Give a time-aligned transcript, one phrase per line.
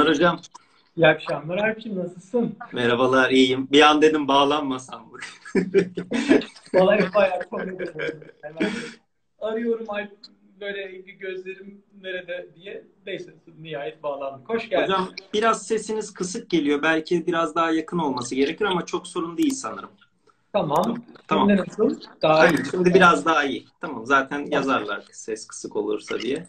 [0.00, 0.40] akşamlar hocam.
[0.96, 2.56] İyi akşamlar Alp'ciğim nasılsın?
[2.72, 3.68] Merhabalar iyiyim.
[3.72, 5.10] Bir an dedim bağlanmasam?
[6.74, 7.40] Olay bayağı.
[8.42, 8.70] Hemen
[9.40, 10.10] arıyorum Alp
[10.60, 12.84] böyle gözlerim nerede diye.
[13.06, 14.48] Neyse nihayet bağlandık.
[14.48, 14.82] Hoş geldin.
[14.82, 16.82] Hocam biraz sesiniz kısık geliyor.
[16.82, 19.90] Belki biraz daha yakın olması gerekir ama çok sorun değil sanırım.
[20.52, 20.96] Tamam.
[21.28, 21.48] Tamam.
[21.48, 22.00] Şimdi nasıl?
[22.22, 22.70] Daha Aynen, iyi.
[22.70, 23.66] şimdi biraz daha iyi.
[23.80, 26.46] Tamam zaten yazarlar ses kısık olursa diye.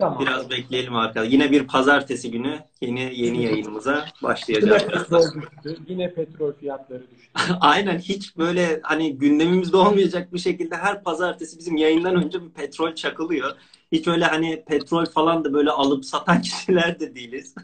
[0.00, 0.20] Tamam.
[0.20, 1.32] Biraz bekleyelim arkadaşlar.
[1.32, 4.82] Yine bir pazartesi günü yeni yeni yayınımıza Yine başlayacağız.
[4.86, 5.76] petrol düştü.
[5.88, 7.30] Yine petrol fiyatları düştü.
[7.60, 12.94] Aynen hiç böyle hani gündemimizde olmayacak bir şekilde her pazartesi bizim yayından önce bir petrol
[12.94, 13.56] çakılıyor.
[13.92, 17.54] Hiç öyle hani petrol falan da böyle alıp satan kişiler de değiliz.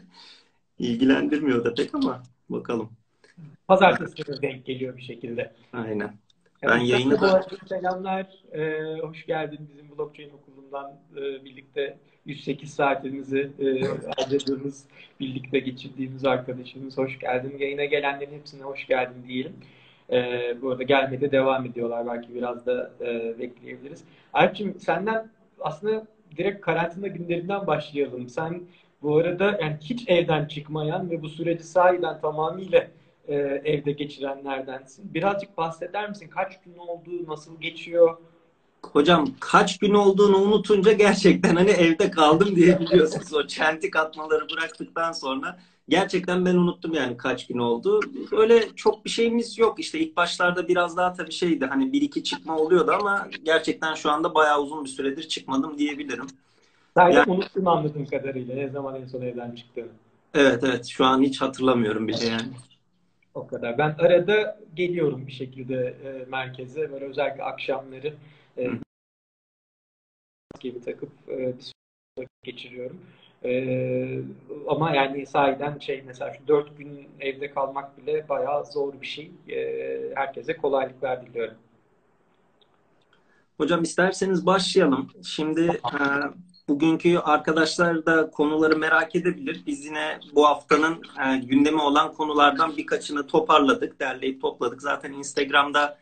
[0.79, 2.89] İlgilendirmiyor da pek ama bakalım.
[3.67, 5.53] Pazartesi denk geliyor bir şekilde.
[5.73, 6.13] Aynen.
[6.63, 8.27] Ben Evet, yayını da- Selamlar.
[8.51, 13.81] Ee, hoş geldin bizim blockchain okulundan e, birlikte 108 saatimizi e,
[14.17, 14.85] harcadığımız,
[15.19, 16.97] birlikte geçirdiğimiz arkadaşımız.
[16.97, 17.57] Hoş geldin.
[17.59, 19.53] Yayına gelenlerin hepsine hoş geldin diyelim.
[20.11, 22.07] Ee, bu arada gelmede devam ediyorlar.
[22.07, 24.03] Belki biraz da e, bekleyebiliriz.
[24.33, 28.29] Alp'cim senden aslında direkt karantina günlerinden başlayalım.
[28.29, 28.61] Sen
[29.01, 32.87] bu arada yani hiç evden çıkmayan ve bu süreci sahiden tamamıyla
[33.27, 35.13] e, evde geçirenlerdensin.
[35.13, 36.29] Birazcık bahseder misin?
[36.29, 37.09] Kaç gün oldu?
[37.27, 38.17] Nasıl geçiyor?
[38.83, 43.33] Hocam kaç gün olduğunu unutunca gerçekten hani evde kaldım diyebiliyorsunuz.
[43.33, 47.99] O çentik atmaları bıraktıktan sonra gerçekten ben unuttum yani kaç gün oldu.
[48.31, 49.79] Öyle çok bir şeyimiz yok.
[49.79, 54.11] İşte ilk başlarda biraz daha tabii şeydi hani bir iki çıkma oluyordu ama gerçekten şu
[54.11, 56.27] anda bayağı uzun bir süredir çıkmadım diyebilirim.
[56.97, 58.55] Sadece Yani- unuttun anladığım kadarıyla.
[58.55, 59.87] Ne zaman en son evden çıktığını.
[60.33, 62.47] Evet evet şu an hiç hatırlamıyorum bile yani.
[63.35, 63.77] O kadar.
[63.77, 66.91] Ben arada geliyorum bir şekilde e, merkeze.
[66.91, 68.13] Böyle özellikle akşamları
[68.57, 68.69] e,
[70.59, 73.01] gibi takıp e, bir süre geçiriyorum.
[73.43, 74.21] E,
[74.67, 79.31] ama yani sahiden şey mesela şu dört gün evde kalmak bile bayağı zor bir şey.
[79.49, 81.57] E, herkese kolaylıklar diliyorum.
[83.57, 85.09] Hocam isterseniz başlayalım.
[85.23, 85.99] Şimdi e,
[86.69, 89.63] bugünkü arkadaşlar da konuları merak edebilir.
[89.67, 94.81] Biz yine bu haftanın e, gündemi olan konulardan birkaçını toparladık, derleyip topladık.
[94.81, 95.97] Zaten Instagram'da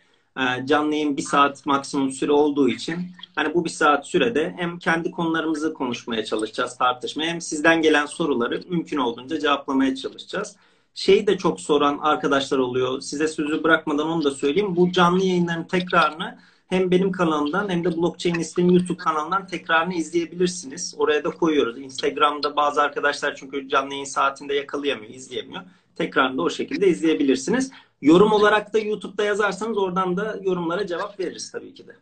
[0.65, 2.97] canlı yayın bir saat maksimum süre olduğu için
[3.35, 8.61] hani bu bir saat sürede hem kendi konularımızı konuşmaya çalışacağız, tartışmaya hem sizden gelen soruları
[8.69, 10.55] mümkün olduğunca cevaplamaya çalışacağız.
[10.93, 13.01] Şeyi de çok soran arkadaşlar oluyor.
[13.01, 14.75] Size sözü bırakmadan onu da söyleyeyim.
[14.75, 16.37] Bu canlı yayınların tekrarını
[16.67, 20.95] hem benim kanalımdan hem de Blockchainist'in YouTube kanalından tekrarını izleyebilirsiniz.
[20.97, 21.77] Oraya da koyuyoruz.
[21.77, 25.61] Instagram'da bazı arkadaşlar çünkü canlı yayın saatinde yakalayamıyor, izleyemiyor.
[25.95, 27.71] Tekrarını da o şekilde izleyebilirsiniz.
[28.05, 31.95] Yorum olarak da YouTube'da yazarsanız oradan da yorumlara cevap veririz tabii ki de.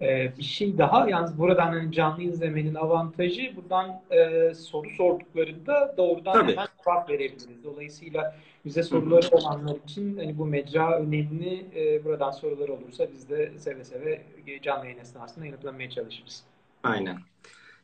[0.00, 6.32] Ee, bir şey daha yalnız buradan hani canlı izlemenin avantajı buradan e, soru sorduklarında doğrudan
[6.32, 6.52] Tabii.
[6.52, 7.64] hemen cevap verebiliriz.
[7.64, 11.66] Dolayısıyla bize soruları olanlar için hani bu mecra önemli.
[11.76, 14.22] E, buradan sorular olursa biz de seve seve
[14.62, 16.42] canlı yayın esnasında yanıtlamaya çalışırız.
[16.82, 17.18] Aynen.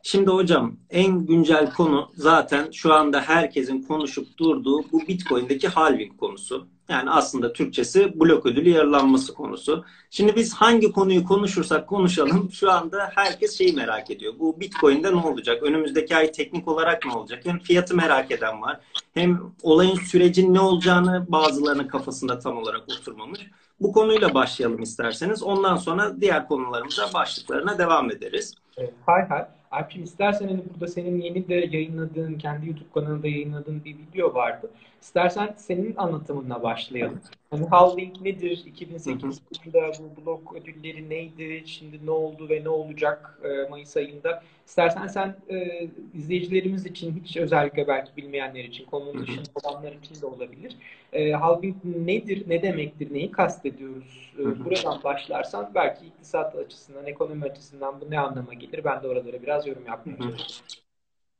[0.02, 6.66] Şimdi hocam en güncel konu zaten şu anda herkesin konuşup durduğu bu Bitcoin'deki halving konusu.
[6.88, 9.84] Yani aslında Türkçesi blok ödülü yarılanması konusu.
[10.10, 14.34] Şimdi biz hangi konuyu konuşursak konuşalım şu anda herkes şeyi merak ediyor.
[14.38, 15.62] Bu Bitcoin'de ne olacak?
[15.62, 17.46] Önümüzdeki ay teknik olarak ne olacak?
[17.46, 18.80] Hem fiyatı merak eden var.
[19.14, 23.40] Hem olayın sürecin ne olacağını bazılarının kafasında tam olarak oturmamış.
[23.80, 25.42] Bu konuyla başlayalım isterseniz.
[25.42, 28.54] Ondan sonra diğer konularımıza başlıklarına devam ederiz.
[28.78, 29.46] E, hay hay.
[29.72, 34.70] Alp'ciğim istersen hani burada senin yeni de yayınladığın, kendi YouTube kanalında yayınladığın bir video vardı.
[35.02, 37.20] İstersen senin anlatımınla başlayalım.
[37.50, 38.62] Hani halving nedir?
[38.66, 41.62] 2008 yılında bu blok ödülleri neydi?
[41.66, 44.42] Şimdi ne oldu ve ne olacak e, Mayıs ayında?
[44.66, 50.26] İstersen sen e, izleyicilerimiz için hiç özellikle belki bilmeyenler için, konunun dışında olanlar için de
[50.26, 50.76] olabilir.
[51.12, 52.44] E, halving nedir?
[52.46, 53.14] Ne demektir?
[53.14, 54.32] Neyi kastediyoruz?
[54.38, 58.84] E, buradan başlarsan belki iktisat açısından, ekonomi açısından bu ne anlama gelir?
[58.84, 60.81] Ben de oralara biraz yorum yapmaya çalışayım.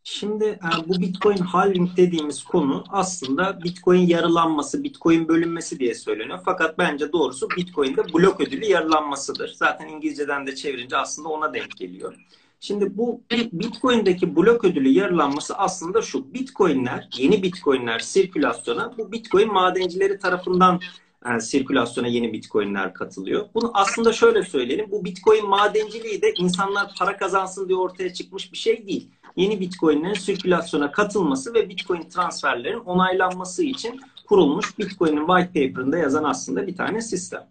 [0.05, 6.41] Şimdi e, bu Bitcoin halving dediğimiz konu aslında Bitcoin yarılanması, Bitcoin bölünmesi diye söyleniyor.
[6.45, 9.55] Fakat bence doğrusu Bitcoin'de blok ödülü yarılanmasıdır.
[9.57, 12.15] Zaten İngilizceden de çevirince aslında ona denk geliyor.
[12.61, 16.35] Şimdi bu Bitcoin'deki blok ödülü yarılanması aslında şu.
[16.35, 20.81] Bitcoin'ler, yeni Bitcoin'ler sirkülasyona bu Bitcoin madencileri tarafından
[21.27, 23.47] e, sirkülasyona yeni Bitcoin'ler katılıyor.
[23.55, 24.91] Bunu aslında şöyle söyleyelim.
[24.91, 30.15] Bu Bitcoin madenciliği de insanlar para kazansın diye ortaya çıkmış bir şey değil yeni Bitcoin'lerin
[30.15, 37.01] sirkülasyona katılması ve Bitcoin transferlerin onaylanması için kurulmuş Bitcoin'in white paper'ında yazan aslında bir tane
[37.01, 37.47] sistem.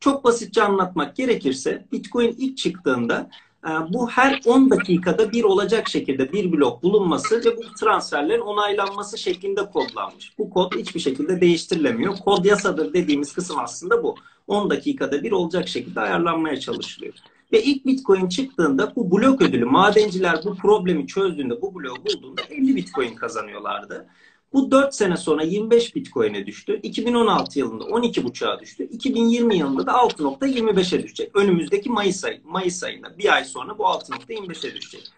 [0.00, 3.30] Çok basitçe anlatmak gerekirse Bitcoin ilk çıktığında
[3.66, 9.18] Ee, bu her 10 dakikada bir olacak şekilde bir blok bulunması ve bu transferlerin onaylanması
[9.18, 10.38] şeklinde kodlanmış.
[10.38, 12.16] Bu kod hiçbir şekilde değiştirilemiyor.
[12.16, 14.14] Kod yasadır dediğimiz kısım aslında bu.
[14.46, 17.14] 10 dakikada bir olacak şekilde ayarlanmaya çalışılıyor.
[17.54, 22.76] Ve ilk Bitcoin çıktığında bu blok ödülü madenciler bu problemi çözdüğünde bu bloğu bulduğunda 50
[22.76, 24.06] Bitcoin kazanıyorlardı.
[24.52, 26.80] Bu 4 sene sonra 25 Bitcoin'e düştü.
[26.82, 28.84] 2016 yılında 12.5'a düştü.
[28.84, 31.36] 2020 yılında da 6.25'e düşecek.
[31.36, 35.10] Önümüzdeki Mayıs, ayı, Mayıs ayında bir ay sonra bu 6.25'e düşecek.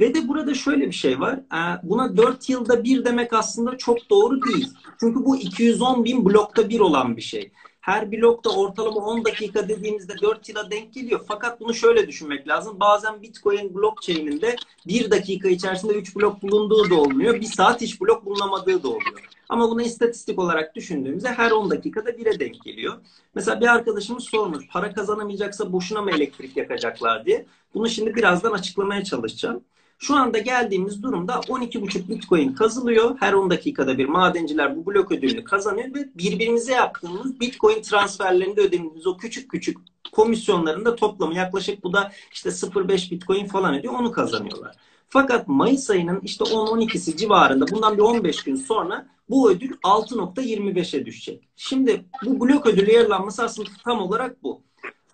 [0.00, 1.34] Ve de burada şöyle bir şey var.
[1.34, 4.68] Ee, buna 4 yılda bir demek aslında çok doğru değil.
[5.00, 7.50] Çünkü bu 210 bin blokta bir olan bir şey.
[7.86, 11.20] Her blokta ortalama 10 dakika dediğimizde 4 yıla denk geliyor.
[11.28, 12.80] Fakat bunu şöyle düşünmek lazım.
[12.80, 14.56] Bazen Bitcoin blockchain'inde
[14.86, 17.40] 1 dakika içerisinde 3 blok bulunduğu da olmuyor.
[17.40, 19.30] 1 saat hiç blok bulunamadığı da oluyor.
[19.48, 22.94] Ama bunu istatistik olarak düşündüğümüzde her 10 dakikada 1'e denk geliyor.
[23.34, 24.68] Mesela bir arkadaşımız sormuş.
[24.72, 27.46] Para kazanamayacaksa boşuna mı elektrik yakacaklar diye.
[27.74, 29.64] Bunu şimdi birazdan açıklamaya çalışacağım.
[29.98, 33.16] Şu anda geldiğimiz durumda 12,5 Bitcoin kazılıyor.
[33.20, 39.06] Her 10 dakikada bir madenciler bu blok ödülünü kazanıyor ve birbirimize yaptığımız Bitcoin transferlerinde ödediğimiz
[39.06, 39.78] o küçük küçük
[40.12, 43.94] komisyonların da toplamı yaklaşık bu da işte 0,5 Bitcoin falan ediyor.
[43.94, 44.76] Onu kazanıyorlar.
[45.08, 51.48] Fakat Mayıs ayının işte 10-12'si civarında bundan bir 15 gün sonra bu ödül 6.25'e düşecek.
[51.56, 54.65] Şimdi bu blok ödülü yarılanması aslında tam olarak bu.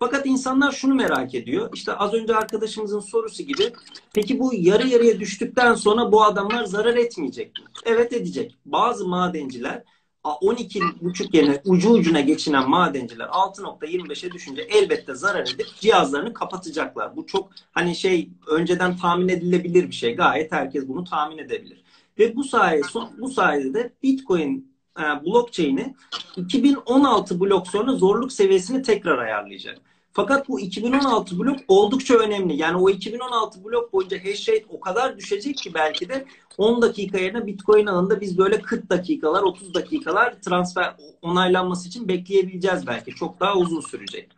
[0.03, 1.71] Fakat insanlar şunu merak ediyor.
[1.75, 3.73] İşte az önce arkadaşımızın sorusu gibi.
[4.15, 7.65] Peki bu yarı yarıya düştükten sonra bu adamlar zarar etmeyecek mi?
[7.85, 8.57] Evet edecek.
[8.67, 9.83] Bazı madenciler
[10.25, 17.17] 12,5 yerine ucu ucuna geçinen madenciler 6.25'e düşünce elbette zarar edip cihazlarını kapatacaklar.
[17.17, 20.17] Bu çok hani şey önceden tahmin edilebilir bir şey.
[20.17, 21.83] Gayet herkes bunu tahmin edebilir.
[22.19, 22.87] Ve bu sayede
[23.19, 25.95] bu sayede de Bitcoin e, blockchain'i
[26.37, 29.92] 2016 blok sonra zorluk seviyesini tekrar ayarlayacak.
[30.13, 32.57] Fakat bu 2016 blok oldukça önemli.
[32.57, 36.25] Yani o 2016 blok boyunca hash rate o kadar düşecek ki belki de
[36.59, 42.87] 10 dakika yerine Bitcoin alanında biz böyle 40 dakikalar, 30 dakikalar transfer onaylanması için bekleyebileceğiz
[42.87, 43.15] belki.
[43.15, 44.29] Çok daha uzun sürecek.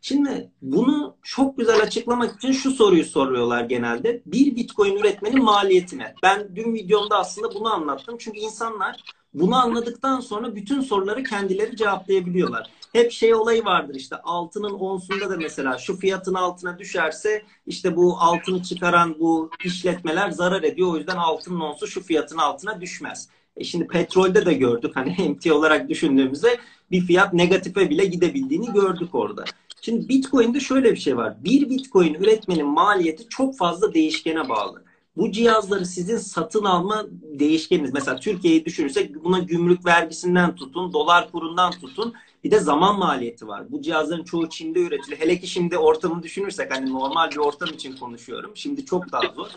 [0.00, 4.22] Şimdi bunu çok güzel açıklamak için şu soruyu soruyorlar genelde.
[4.26, 6.14] Bir Bitcoin üretmenin maliyetine.
[6.22, 8.16] Ben dün videomda aslında bunu anlattım.
[8.18, 9.02] Çünkü insanlar
[9.34, 12.70] bunu anladıktan sonra bütün soruları kendileri cevaplayabiliyorlar.
[12.92, 18.16] Hep şey olayı vardır işte altının onsunda da mesela şu fiyatın altına düşerse işte bu
[18.18, 20.92] altını çıkaran bu işletmeler zarar ediyor.
[20.92, 23.28] O yüzden altının onsu şu fiyatın altına düşmez.
[23.56, 26.58] E şimdi petrolde de gördük hani emtia olarak düşündüğümüzde
[26.90, 29.44] bir fiyat negatife bile gidebildiğini gördük orada.
[29.80, 31.44] Şimdi Bitcoin'de şöyle bir şey var.
[31.44, 34.84] Bir Bitcoin üretmenin maliyeti çok fazla değişkene bağlı
[35.16, 37.92] bu cihazları sizin satın alma değişkeniniz.
[37.92, 42.14] Mesela Türkiye'yi düşünürsek buna gümrük vergisinden tutun, dolar kurundan tutun.
[42.44, 43.72] Bir de zaman maliyeti var.
[43.72, 45.20] Bu cihazların çoğu Çin'de üretiliyor.
[45.20, 48.50] Hele ki şimdi ortamı düşünürsek hani normal bir ortam için konuşuyorum.
[48.54, 49.48] Şimdi çok daha zor.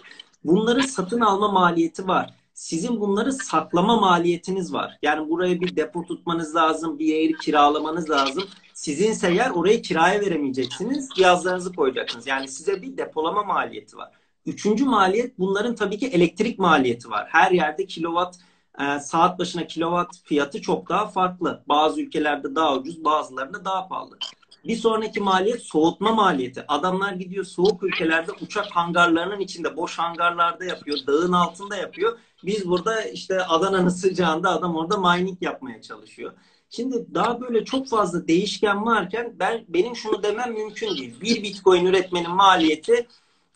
[0.43, 2.33] Bunları satın alma maliyeti var.
[2.53, 4.97] Sizin bunları saklama maliyetiniz var.
[5.01, 8.43] Yani buraya bir depo tutmanız lazım, bir yeri kiralamanız lazım.
[8.73, 11.09] Sizinse yer orayı kiraya veremeyeceksiniz.
[11.15, 12.27] Cihazlarınızı koyacaksınız.
[12.27, 14.11] Yani size bir depolama maliyeti var.
[14.45, 17.27] Üçüncü maliyet bunların tabii ki elektrik maliyeti var.
[17.31, 18.35] Her yerde kilowatt
[18.79, 21.63] e, saat başına kilowatt fiyatı çok daha farklı.
[21.67, 24.17] Bazı ülkelerde daha ucuz, bazılarında daha pahalı.
[24.65, 26.65] Bir sonraki maliyet soğutma maliyeti.
[26.67, 32.19] Adamlar gidiyor soğuk ülkelerde uçak hangarlarının içinde, boş hangarlarda yapıyor, dağın altında yapıyor.
[32.43, 36.33] Biz burada işte Adana'nın sıcağında adam orada mining yapmaya çalışıyor.
[36.69, 41.21] Şimdi daha böyle çok fazla değişken varken ben benim şunu demem mümkün değil.
[41.21, 43.07] Bir Bitcoin üretmenin maliyeti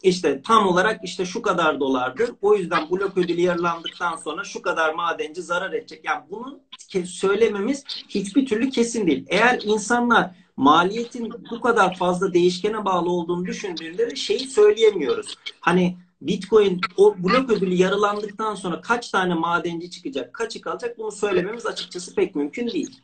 [0.04, 2.32] işte tam olarak işte şu kadar dolardır.
[2.42, 6.02] O yüzden blok ödülü yarılandıktan sonra şu kadar madenci zarar edecek.
[6.06, 6.60] Yani bunu
[7.06, 9.26] söylememiz hiçbir türlü kesin değil.
[9.30, 15.36] Eğer insanlar maliyetin bu kadar fazla değişkene bağlı olduğunu düşündüğünde şeyi söyleyemiyoruz.
[15.60, 21.66] Hani Bitcoin o blok ödülü yarılandıktan sonra kaç tane madenci çıkacak, kaçı kalacak bunu söylememiz
[21.66, 23.02] açıkçası pek mümkün değil.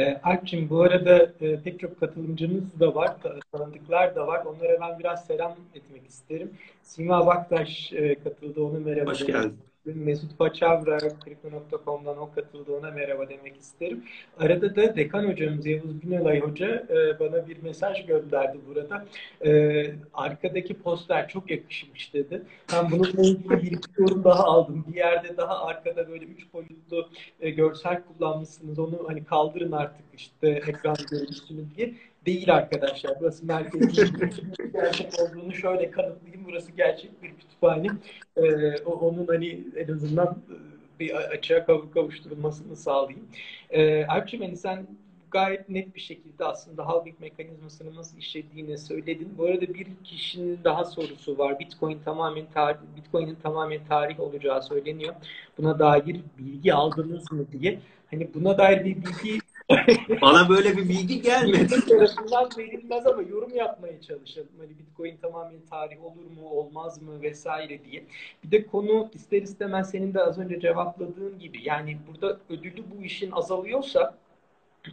[0.00, 3.16] E, Alp'cim bu arada e, pek çok katılımcımız da var,
[3.52, 4.44] tanıdıklar da var.
[4.44, 6.50] Onlara ben biraz selam etmek isterim.
[6.82, 9.10] Sima Baktaş e, katıldı, onu merhaba.
[9.10, 9.58] Hoş geldin.
[9.84, 14.04] Mesut Paçavra, Kripto.com'dan o katıldı, merhaba demek isterim.
[14.38, 19.06] Arada da dekan hocamız Yavuz Binalay Hoca e, bana bir mesaj gönderdi burada.
[19.44, 22.42] E, arkadaki poster çok yakışmış dedi.
[22.72, 24.84] Ben bununla ilgili bir yorum daha aldım.
[24.88, 27.08] Bir yerde daha arkada böyle üç boyutlu
[27.40, 28.78] e, görsel kullanmışsınız.
[28.78, 31.94] Onu hani kaldırın artık işte ekran görüntüsünü diye
[32.26, 33.20] değil arkadaşlar.
[33.20, 34.14] Burası merkezin
[34.72, 36.44] gerçek olduğunu şöyle kanıtlayayım.
[36.44, 37.88] Burası gerçek bir kütüphane.
[38.36, 43.28] Ee, onun hani en azından e, bir açığa kavuşturulmasını sağlayayım.
[43.70, 44.86] Ee, Alpçim hani sen
[45.30, 49.34] gayet net bir şekilde aslında halving mekanizmasını nasıl işlediğini söyledin.
[49.38, 51.58] Bu arada bir kişinin daha sorusu var.
[51.58, 55.14] Bitcoin tamamen tarih, Bitcoin'in tamamen tarih olacağı söyleniyor.
[55.58, 57.78] Buna dair bilgi aldınız mı diye.
[58.10, 59.38] Hani buna dair bir bilgi
[60.22, 61.86] bana böyle bir bilgi gelmedi.
[61.88, 64.48] tarafından verilmez ama yorum yapmaya çalışalım.
[64.58, 68.04] Hani Bitcoin tamamen tarih olur mu, olmaz mı vesaire diye.
[68.44, 71.58] Bir de konu ister istemez senin de az önce cevapladığın gibi.
[71.64, 74.14] Yani burada ödülü bu işin azalıyorsa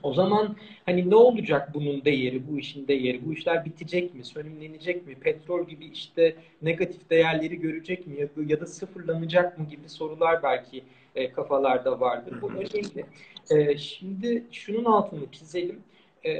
[0.03, 0.55] o zaman
[0.85, 3.25] hani ne olacak bunun değeri, bu işin değeri?
[3.25, 5.15] Bu işler bitecek mi, sönümlenecek mi?
[5.15, 10.83] Petrol gibi işte negatif değerleri görecek mi ya da sıfırlanacak mı gibi sorular belki
[11.17, 12.41] e, kafalarda vardır.
[12.41, 13.05] Bu önemli.
[13.49, 15.79] E, şimdi şunun altını çizelim.
[16.25, 16.31] E,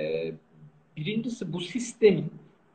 [0.98, 2.32] birincisi bu sistemin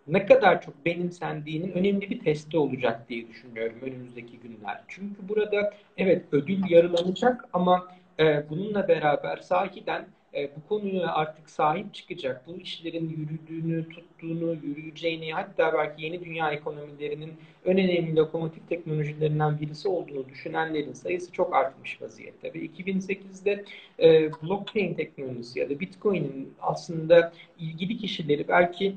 [0.06, 4.80] ne kadar çok benimsendiğinin önemli bir testi olacak diye düşünüyorum önümüzdeki günler.
[4.88, 7.88] Çünkü burada evet ödül yarılanacak ama
[8.20, 15.32] e, bununla beraber sahiden e, bu konuya artık sahip çıkacak, bu işlerin yürüdüğünü, tuttuğunu, yürüyeceğini,
[15.32, 17.34] hatta belki yeni dünya ekonomilerinin
[17.66, 22.54] en önemli lokomotif teknolojilerinden birisi olduğunu düşünenlerin sayısı çok artmış vaziyette.
[22.54, 23.64] Ve 2008'de
[23.98, 28.94] e, blockchain teknolojisi ya da Bitcoin'in aslında ilgili kişileri belki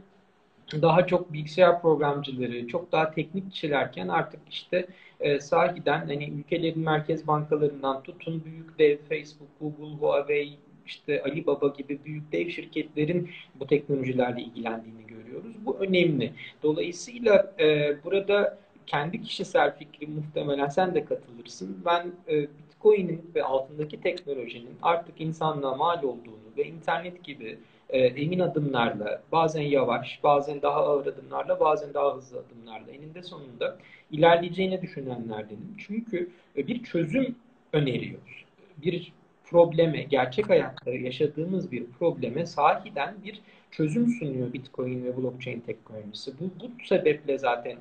[0.82, 4.88] daha çok bilgisayar programcıları, çok daha teknik kişilerken artık işte
[5.20, 12.00] e, sahiden hani ülkelerin merkez bankalarından tutun büyük dev Facebook, Google, Huawei, işte Alibaba gibi
[12.06, 15.56] büyük dev şirketlerin bu teknolojilerle ilgilendiğini görüyoruz.
[15.66, 16.34] Bu önemli.
[16.64, 21.82] Dolayısıyla e, burada kendi kişisel fikri muhtemelen sen de katılırsın.
[21.86, 27.58] Ben e, Bitcoin'in ve altındaki teknolojinin artık insanlığa mal olduğunu ve internet gibi
[27.90, 33.78] e, emin adımlarla, bazen yavaş, bazen daha ağır adımlarla, bazen daha hızlı adımlarla eninde sonunda
[34.12, 35.76] ilerleyeceğini düşünenlerdenim.
[35.88, 37.36] Çünkü e, bir çözüm
[37.74, 38.46] öneriyor.
[38.78, 39.14] Bir
[39.50, 46.32] probleme, gerçek hayatta yaşadığımız bir probleme sahiden bir çözüm sunuyor Bitcoin ve blockchain teknolojisi.
[46.40, 47.78] Bu, bu sebeple zaten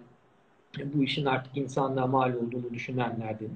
[0.84, 3.48] bu işin artık insanlığa mal olduğunu düşünenlerden.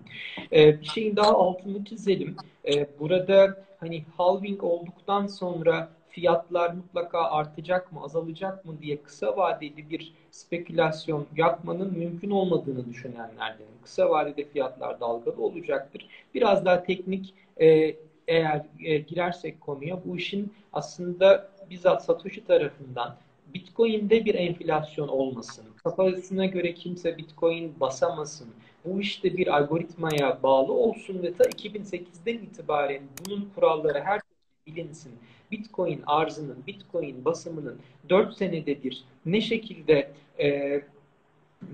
[0.52, 2.36] Ee, bir şeyin daha altını çizelim.
[2.68, 9.90] Ee, burada hani halving olduktan sonra fiyatlar mutlaka artacak mı, azalacak mı diye kısa vadeli
[9.90, 13.66] bir spekülasyon yapmanın mümkün olmadığını düşünenlerden.
[13.82, 16.08] Kısa vadede fiyatlar dalgalı olacaktır.
[16.34, 17.96] Biraz daha teknik e,
[18.28, 23.16] eğer e, girersek konuya bu işin aslında bizzat Satoshi tarafından
[23.54, 25.64] Bitcoin'de bir enflasyon olmasın.
[25.84, 28.48] Kafasına göre kimse Bitcoin basamasın.
[28.84, 34.20] Bu işte bir algoritmaya bağlı olsun ve ta 2008'den itibaren bunun kuralları her
[34.66, 35.12] bilinsin.
[35.50, 40.80] Bitcoin arzının, Bitcoin basımının 4 senede bir ne şekilde e,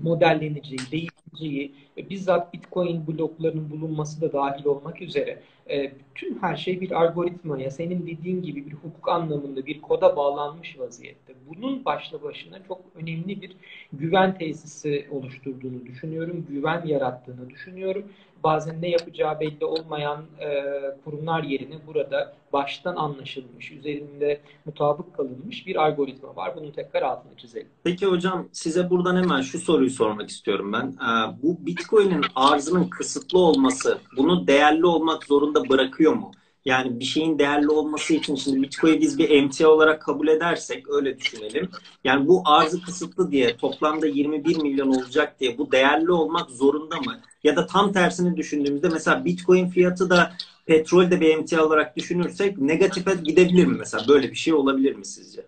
[0.01, 1.75] modelleneceği, değişeceği,
[2.09, 8.07] bizzat Bitcoin bloklarının bulunması da dahil olmak üzere e, bütün her şey bir algoritmaya, senin
[8.07, 11.33] dediğin gibi bir hukuk anlamında bir koda bağlanmış vaziyette.
[11.47, 13.55] Bunun başlı başına çok önemli bir
[13.93, 18.05] güven tesisi oluşturduğunu düşünüyorum, güven yarattığını düşünüyorum
[18.45, 20.63] bazen ne yapacağı belli olmayan e,
[21.03, 26.55] kurumlar yerine burada baştan anlaşılmış, üzerinde mutabık kalınmış bir algoritma var.
[26.55, 27.67] Bunun tekrar altını çizelim.
[27.83, 30.85] Peki hocam size buradan hemen şu soruyu sormak istiyorum ben.
[30.87, 36.31] Ee, bu Bitcoin'in arzının kısıtlı olması bunu değerli olmak zorunda bırakıyor mu?
[36.65, 41.17] Yani bir şeyin değerli olması için şimdi Bitcoin'i biz bir emtia olarak kabul edersek öyle
[41.17, 41.69] düşünelim.
[42.03, 47.19] Yani bu arzı kısıtlı diye toplamda 21 milyon olacak diye bu değerli olmak zorunda mı?
[47.43, 50.33] Ya da tam tersini düşündüğümüzde mesela Bitcoin fiyatı da
[50.65, 54.07] petrol de bir emtia olarak düşünürsek negatife gidebilir mi mesela?
[54.07, 55.45] Böyle bir şey olabilir mi sizce?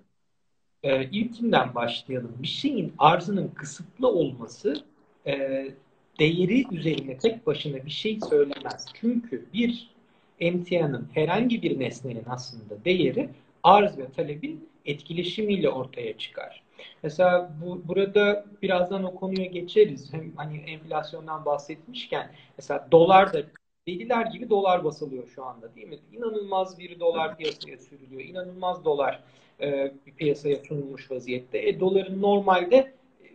[0.84, 2.36] Ee, ilkinden başlayalım.
[2.42, 4.84] Bir şeyin arzının kısıtlı olması
[5.28, 5.34] e,
[6.20, 8.86] değeri üzerine tek başına bir şey söylemez.
[9.02, 9.97] Çünkü bir
[10.40, 13.30] emtianın herhangi bir nesnenin aslında değeri
[13.64, 16.64] arz ve talebin etkileşimiyle ortaya çıkar.
[17.04, 20.14] Mesela bu burada birazdan o konuya geçeriz.
[20.14, 23.44] Hem hani enflasyondan bahsetmişken mesela dolar da
[23.88, 26.00] deliler gibi dolar basılıyor şu anda değil mi?
[26.14, 28.22] İnanılmaz bir dolar piyasaya sürülüyor.
[28.22, 29.24] İnanılmaz dolar
[29.62, 31.70] e, piyasaya sunulmuş vaziyette.
[31.70, 32.94] E, doların normalde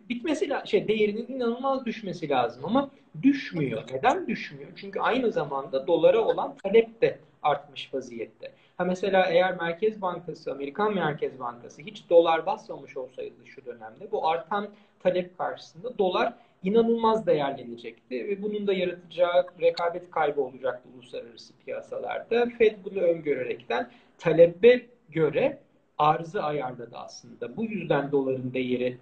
[0.09, 2.91] bitmesi şey değerinin inanılmaz düşmesi lazım ama
[3.23, 3.83] düşmüyor.
[3.93, 4.71] Neden düşmüyor?
[4.77, 8.53] Çünkü aynı zamanda dolara olan talep de artmış vaziyette.
[8.77, 14.29] Ha mesela eğer Merkez Bankası, Amerikan Merkez Bankası hiç dolar basmamış olsaydı şu dönemde bu
[14.29, 14.69] artan
[15.03, 22.47] talep karşısında dolar inanılmaz değerlenecekti ve bunun da yaratacağı rekabet kaybı olacaktı uluslararası piyasalarda.
[22.59, 25.59] Fed bunu öngörerekten talebe göre
[25.99, 27.57] arzı ayarladı aslında.
[27.57, 28.99] Bu yüzden doların değeri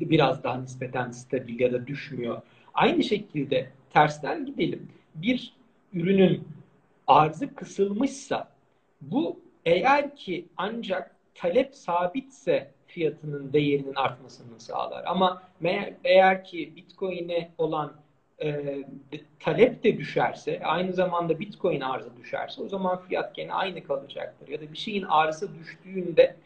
[0.00, 2.42] biraz daha nispeten stabil ya da düşmüyor.
[2.74, 4.88] Aynı şekilde tersten gidelim.
[5.14, 5.52] Bir
[5.92, 6.48] ürünün
[7.06, 8.48] arzı kısılmışsa
[9.00, 15.04] bu eğer ki ancak talep sabitse fiyatının değerinin artmasını sağlar.
[15.06, 15.42] Ama
[16.04, 17.92] eğer ki Bitcoin'e olan
[18.42, 18.76] e,
[19.40, 24.48] talep de düşerse, aynı zamanda Bitcoin arzı düşerse o zaman fiyat gene aynı kalacaktır.
[24.48, 26.36] Ya da bir şeyin arzı düştüğünde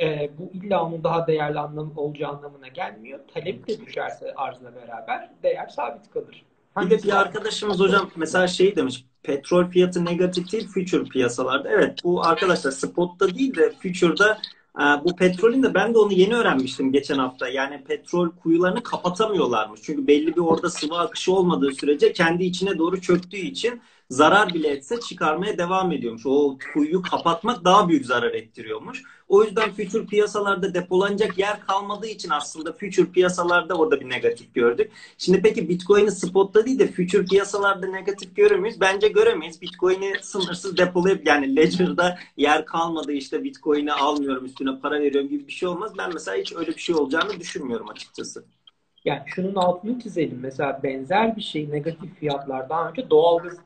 [0.00, 3.20] e, bu illa onun daha değerli anlam olacağı anlamına gelmiyor.
[3.34, 6.44] Talep de düşerse arzla beraber değer sabit kalır.
[6.80, 11.68] Bir de bir arkadaşımız hocam mesela şey demiş petrol fiyatı negatif değil future piyasalarda.
[11.70, 14.38] Evet bu arkadaşlar spotta değil de future'da
[14.78, 17.48] e, bu petrolün de ben de onu yeni öğrenmiştim geçen hafta.
[17.48, 19.80] Yani petrol kuyularını kapatamıyorlarmış.
[19.82, 23.80] Çünkü belli bir orada sıvı akışı olmadığı sürece kendi içine doğru çöktüğü için
[24.10, 26.22] zarar bile etse çıkarmaya devam ediyormuş.
[26.26, 29.02] O kuyuyu kapatmak daha büyük zarar ettiriyormuş.
[29.30, 34.92] O yüzden future piyasalarda depolanacak yer kalmadığı için aslında future piyasalarda orada bir negatif gördük.
[35.18, 38.80] Şimdi peki Bitcoin'i spotta değil de future piyasalarda negatif görür müyüz?
[38.80, 39.62] Bence göremeyiz.
[39.62, 45.52] Bitcoin'i sınırsız depolayıp yani Ledger'da yer kalmadı işte Bitcoin'i almıyorum üstüne para veriyorum gibi bir
[45.52, 45.92] şey olmaz.
[45.98, 48.44] Ben mesela hiç öyle bir şey olacağını düşünmüyorum açıkçası.
[49.04, 50.38] Yani şunun altını çizelim.
[50.42, 53.58] Mesela benzer bir şey negatif fiyatlar daha önce doğalgaz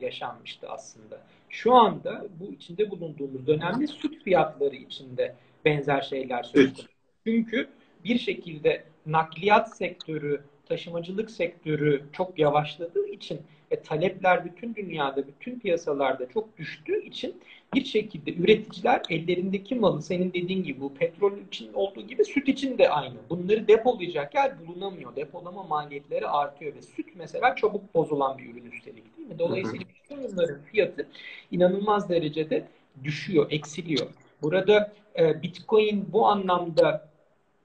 [0.00, 1.20] yaşanmıştı aslında.
[1.56, 5.34] Şu anda bu içinde bulunduğumuz dönemde süt fiyatları içinde
[5.64, 6.88] benzer şeyler söz konusu.
[7.26, 7.68] Çünkü
[8.04, 13.40] bir şekilde nakliyat sektörü, taşımacılık sektörü çok yavaşladığı için
[13.72, 17.40] ve talepler bütün dünyada, bütün piyasalarda çok düştüğü için
[17.74, 22.78] bir şekilde üreticiler ellerindeki malı senin dediğin gibi bu petrol için olduğu gibi süt için
[22.78, 23.14] de aynı.
[23.30, 25.16] Bunları depolayacak yer bulunamıyor.
[25.16, 29.38] Depolama maliyetleri artıyor ve süt mesela çabuk bozulan bir ürün üstelik değil mi?
[29.38, 31.06] Dolayısıyla bütün ürünlerin fiyatı
[31.50, 32.68] inanılmaz derecede
[33.04, 34.06] düşüyor, eksiliyor.
[34.42, 37.08] Burada e, Bitcoin bu anlamda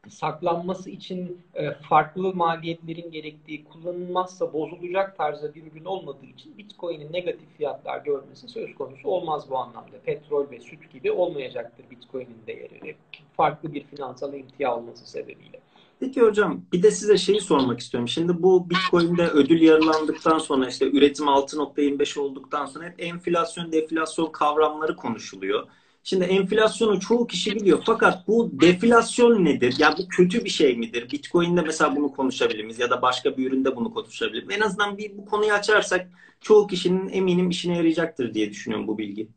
[0.10, 7.58] saklanması için e, farklı maliyetlerin gerektiği, kullanılmazsa bozulacak tarzda bir ürün olmadığı için Bitcoin'in negatif
[7.58, 10.00] fiyatlar görmesi söz konusu olmaz bu anlamda.
[10.06, 12.96] Petrol ve süt gibi olmayacaktır Bitcoin'in değeri.
[13.38, 15.60] Farklı bir finansal emtia olması sebebiyle.
[16.00, 18.08] Peki hocam bir de size şeyi sormak istiyorum.
[18.08, 24.96] Şimdi bu Bitcoin'de ödül yarılandıktan sonra işte üretim 6.25 olduktan sonra hep enflasyon, deflasyon kavramları
[24.96, 25.68] konuşuluyor.
[26.04, 29.76] Şimdi enflasyonu çoğu kişi biliyor fakat bu deflasyon nedir?
[29.80, 31.12] Yani bu kötü bir şey midir?
[31.12, 34.62] Bitcoin'de mesela bunu konuşabilir miyiz ya da başka bir üründe bunu konuşabilir miyiz?
[34.62, 36.08] En azından bir bu konuyu açarsak
[36.42, 39.30] çoğu kişinin eminim işine yarayacaktır diye düşünüyorum bu bilgi.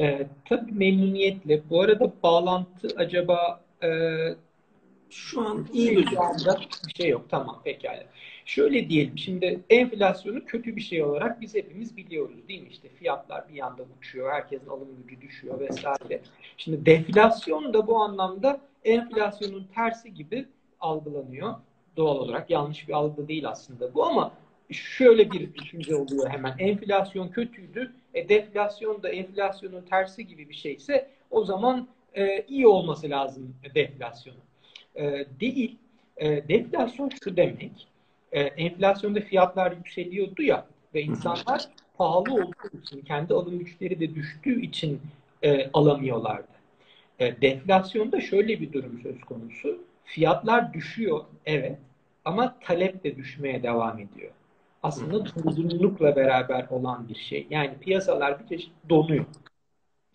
[0.00, 1.70] E, tabii memnuniyetle.
[1.70, 3.88] Bu arada bağlantı acaba e,
[5.10, 6.34] şu an iyi gözüküyor.
[6.88, 7.26] Bir şey yok.
[7.30, 8.04] Tamam pekala.
[8.44, 12.68] Şöyle diyelim şimdi enflasyonu kötü bir şey olarak biz hepimiz biliyoruz değil mi?
[12.68, 16.20] İşte fiyatlar bir yanda uçuyor, herkesin alım gücü düşüyor vesaire.
[16.56, 20.46] Şimdi deflasyon da bu anlamda enflasyonun tersi gibi
[20.80, 21.54] algılanıyor.
[21.96, 24.32] Doğal olarak yanlış bir algı değil aslında bu ama
[24.70, 26.54] şöyle bir düşünce oluyor hemen.
[26.58, 27.92] Enflasyon kötüydü.
[28.14, 34.40] E, deflasyon da enflasyonun tersi gibi bir şeyse o zaman e, iyi olması lazım deflasyonun.
[34.96, 35.78] E, değil.
[36.16, 37.93] E, deflasyon şu demek
[38.34, 41.68] e, enflasyonda fiyatlar yükseliyordu ya ve insanlar
[41.98, 45.00] pahalı olduğu için, kendi alım güçleri de düştüğü için
[45.42, 46.48] e, alamıyorlardı.
[47.18, 49.78] E, deflasyonda şöyle bir durum söz konusu.
[50.04, 51.78] Fiyatlar düşüyor, evet.
[52.24, 54.30] Ama talep de düşmeye devam ediyor.
[54.82, 57.46] Aslında durgunlukla beraber olan bir şey.
[57.50, 59.24] Yani piyasalar bir çeşit donuyor.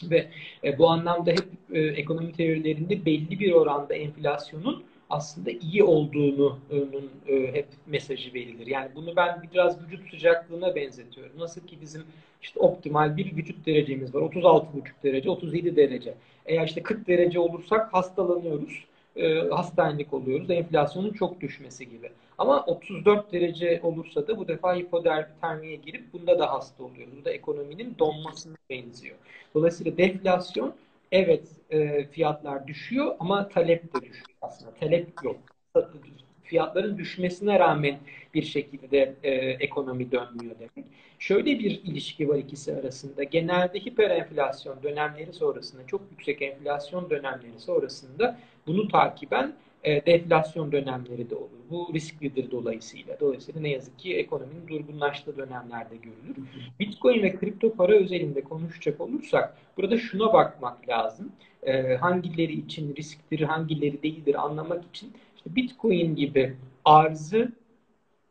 [0.03, 0.29] Ve
[0.63, 7.53] e, bu anlamda hep e, ekonomi teorilerinde belli bir oranda enflasyonun aslında iyi olduğunun e,
[7.53, 8.67] hep mesajı verilir.
[8.67, 11.39] Yani bunu ben biraz vücut sıcaklığına benzetiyorum.
[11.39, 12.03] Nasıl ki bizim
[12.41, 14.21] işte optimal bir vücut derecemiz var.
[14.21, 14.63] 36,5
[15.03, 16.13] derece, 37 derece.
[16.45, 18.85] Eğer işte 40 derece olursak hastalanıyoruz.
[19.15, 20.49] E, hastanelik oluyoruz.
[20.49, 22.09] Enflasyonun çok düşmesi gibi.
[22.37, 27.13] Ama 34 derece olursa da bu defa hipotermiye girip bunda da hasta oluyoruz.
[27.21, 29.15] Bu da ekonominin donmasına benziyor.
[29.53, 30.73] Dolayısıyla deflasyon
[31.11, 34.73] evet e, fiyatlar düşüyor ama talep de düşüyor aslında.
[34.73, 35.37] Talep yok.
[36.43, 37.99] Fiyatların düşmesine rağmen
[38.33, 40.85] bir şekilde e, ekonomi dönmüyor demek.
[41.19, 43.23] Şöyle bir ilişki var ikisi arasında.
[43.23, 51.35] Genelde hiperenflasyon dönemleri sonrasında, çok yüksek enflasyon dönemleri sonrasında bunu takiben e, deflasyon dönemleri de
[51.35, 51.49] olur.
[51.69, 53.19] Bu risklidir dolayısıyla.
[53.19, 56.49] Dolayısıyla ne yazık ki ekonominin durgunlaştığı dönemlerde görülür.
[56.79, 61.31] Bitcoin ve kripto para özelinde konuşacak olursak burada şuna bakmak lazım.
[61.63, 67.51] E, hangileri için risktir, hangileri değildir anlamak için işte Bitcoin gibi arzı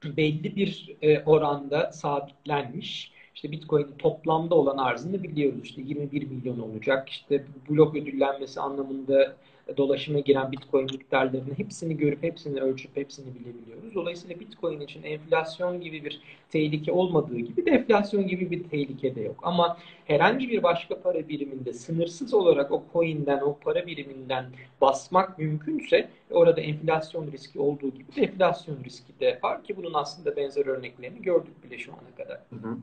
[0.04, 3.12] belli bir e, oranda sabitlenmiş.
[3.34, 5.61] İşte Bitcoin'in toplamda olan arzını biliyoruz.
[5.62, 7.08] İşte 21 milyon olacak.
[7.08, 9.37] İşte blok ödüllenmesi anlamında
[9.76, 13.94] dolaşıma giren Bitcoin miktarlarını hepsini görüp hepsini ölçüp hepsini bilebiliyoruz.
[13.94, 19.40] Dolayısıyla Bitcoin için enflasyon gibi bir tehlike olmadığı gibi deflasyon gibi bir tehlike de yok.
[19.42, 24.46] Ama herhangi bir başka para biriminde sınırsız olarak o coin'den, o para biriminden
[24.81, 30.66] basmak mümkünse orada enflasyon riski olduğu gibi deflasyon riski de var ki bunun aslında benzer
[30.66, 32.38] örneklerini gördük bile şu ana kadar.
[32.50, 32.78] Hı hı.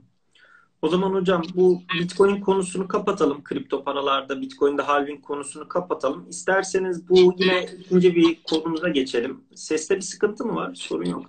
[0.81, 3.43] O zaman hocam bu Bitcoin konusunu kapatalım.
[3.43, 6.29] Kripto paralarda Bitcoin'de halving konusunu kapatalım.
[6.29, 9.43] İsterseniz bu yine ikinci bir konumuza geçelim.
[9.55, 10.75] Seste bir sıkıntı mı var?
[10.75, 11.25] Sorun yok.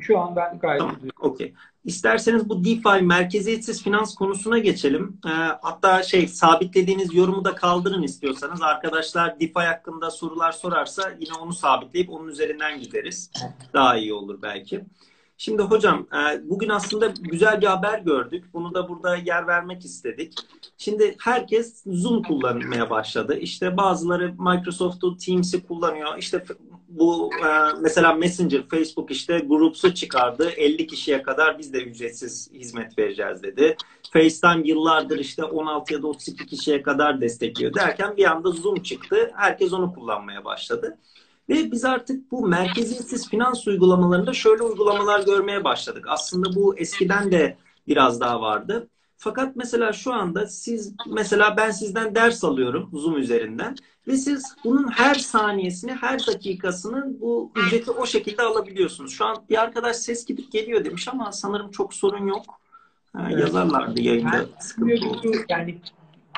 [0.00, 1.54] Şu an ben gayet tamam, okey.
[1.84, 5.20] İsterseniz bu DeFi merkeziyetsiz finans konusuna geçelim.
[5.26, 5.28] Ee,
[5.62, 8.62] hatta şey sabitlediğiniz yorumu da kaldırın istiyorsanız.
[8.62, 13.30] Arkadaşlar DeFi hakkında sorular sorarsa yine onu sabitleyip onun üzerinden gideriz.
[13.72, 14.84] Daha iyi olur belki.
[15.44, 18.44] Şimdi hocam e, bugün aslında güzel bir haber gördük.
[18.52, 20.34] Bunu da burada yer vermek istedik.
[20.78, 23.38] Şimdi herkes Zoom kullanmaya başladı.
[23.38, 26.18] İşte bazıları Microsoft'u Teams'i kullanıyor.
[26.18, 26.44] İşte
[26.88, 27.48] bu e,
[27.80, 30.50] mesela Messenger, Facebook işte Groups'u çıkardı.
[30.50, 33.76] 50 kişiye kadar biz de ücretsiz hizmet vereceğiz dedi.
[34.12, 39.30] FaceTime yıllardır işte 16 ya da 32 kişiye kadar destekliyor derken bir anda Zoom çıktı.
[39.36, 40.98] Herkes onu kullanmaya başladı.
[41.48, 46.04] Ve biz artık bu merkeziyetsiz finans uygulamalarında şöyle uygulamalar görmeye başladık.
[46.08, 47.56] Aslında bu eskiden de
[47.88, 48.88] biraz daha vardı.
[49.16, 53.74] Fakat mesela şu anda siz mesela ben sizden ders alıyorum Zoom üzerinden
[54.08, 59.12] ve siz bunun her saniyesini, her dakikasını bu ücreti o şekilde alabiliyorsunuz.
[59.12, 62.44] Şu an bir arkadaş ses gidip geliyor demiş ama sanırım çok sorun yok.
[63.12, 63.40] Ha, evet.
[63.40, 64.36] Yazarlardı yayında.
[64.36, 65.32] Yani, sıkıntı oldu.
[65.48, 65.80] Yani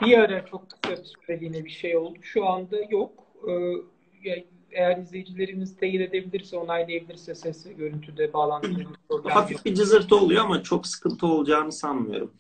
[0.03, 2.19] bir ara çok kısa bir süreliğine bir şey oldu.
[2.23, 3.13] Şu anda yok.
[3.49, 3.73] Ee,
[4.75, 10.87] eğer izleyicilerimiz teyit edebilirse, onaylayabilirse ses ve görüntüde bağlantılarımız Hafif bir cızırtı oluyor ama çok
[10.87, 12.31] sıkıntı olacağını sanmıyorum.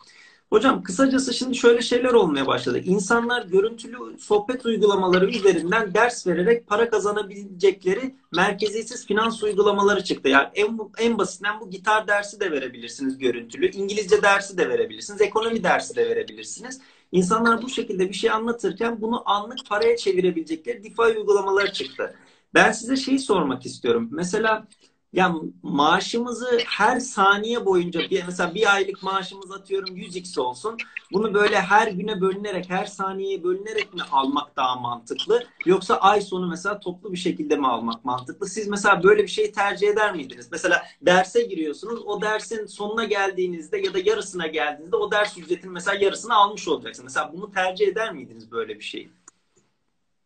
[0.51, 2.79] Hocam kısacası şimdi şöyle şeyler olmaya başladı.
[2.79, 10.29] İnsanlar görüntülü sohbet uygulamaları üzerinden ders vererek para kazanabilecekleri merkeziyetsiz finans uygulamaları çıktı.
[10.29, 13.71] Yani en, en basitinden bu gitar dersi de verebilirsiniz görüntülü.
[13.71, 15.21] İngilizce dersi de verebilirsiniz.
[15.21, 16.81] Ekonomi dersi de verebilirsiniz.
[17.13, 22.15] İnsanlar bu şekilde bir şey anlatırken bunu anlık paraya çevirebilecekleri DeFi uygulamaları çıktı.
[22.55, 24.09] Ben size şeyi sormak istiyorum.
[24.13, 24.67] Mesela
[25.13, 30.77] ya maaşımızı her saniye boyunca bir, mesela bir aylık maaşımız atıyorum 100x olsun.
[31.13, 35.47] Bunu böyle her güne bölünerek, her saniyeye bölünerek mi almak daha mantıklı?
[35.67, 38.47] Yoksa ay sonu mesela toplu bir şekilde mi almak mantıklı?
[38.47, 40.49] Siz mesela böyle bir şeyi tercih eder miydiniz?
[40.53, 42.03] Mesela derse giriyorsunuz.
[42.07, 47.05] O dersin sonuna geldiğinizde ya da yarısına geldiğinizde o ders ücretinin mesela yarısını almış olacaksınız.
[47.05, 49.11] Mesela bunu tercih eder miydiniz böyle bir şeyi?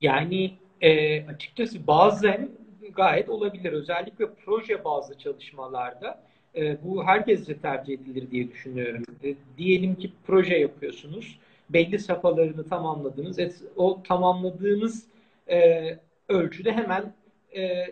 [0.01, 2.51] Yani e, açıkçası bazen
[2.95, 3.73] gayet olabilir.
[3.73, 6.23] Özellikle proje bazlı çalışmalarda
[6.57, 9.03] e, bu herkese tercih edilir diye düşünüyorum.
[9.25, 11.39] E, diyelim ki proje yapıyorsunuz.
[11.71, 13.39] Belli safhalarını tamamladınız.
[13.39, 15.07] Et, o tamamladığınız
[15.51, 17.13] e, ölçüde hemen
[17.57, 17.87] e,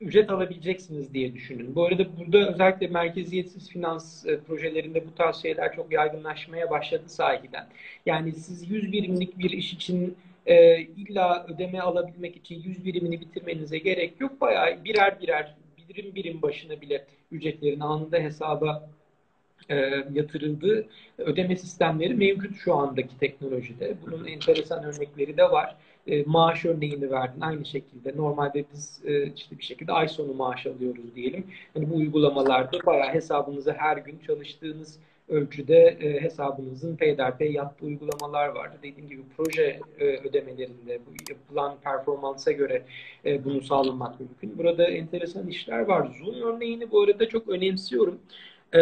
[0.00, 1.74] ücret alabileceksiniz diye düşünün.
[1.74, 7.66] Bu arada burada özellikle merkeziyetsiz finans e, projelerinde bu tarz şeyler çok yaygınlaşmaya başladı sahiden.
[8.06, 13.78] Yani siz 100 birimlik bir iş için e, illa ödeme alabilmek için 100 birimini bitirmenize
[13.78, 14.40] gerek yok.
[14.40, 15.56] Bayağı birer birer
[15.88, 18.90] birim birim başına bile ücretlerin anında hesaba
[19.70, 20.86] e, yatırıldığı
[21.18, 23.94] ödeme sistemleri mevcut şu andaki teknolojide.
[24.06, 25.76] Bunun enteresan örnekleri de var.
[26.06, 28.16] E, maaş örneğini verdin aynı şekilde.
[28.16, 31.46] Normalde biz e, işte bir şekilde ay sonu maaş alıyoruz diyelim.
[31.74, 34.98] Yani bu uygulamalarda bayağı hesabınıza her gün çalıştığınız
[35.28, 38.76] ölçüde e, hesabınızın peyderpey yaptığı uygulamalar vardı.
[38.82, 42.82] Dediğim gibi proje e, ödemelerinde bu yapılan performansa göre
[43.24, 44.58] e, bunu sağlamak mümkün.
[44.58, 46.08] Burada enteresan işler var.
[46.18, 48.18] Zoom örneğini bu arada çok önemsiyorum.
[48.74, 48.80] E,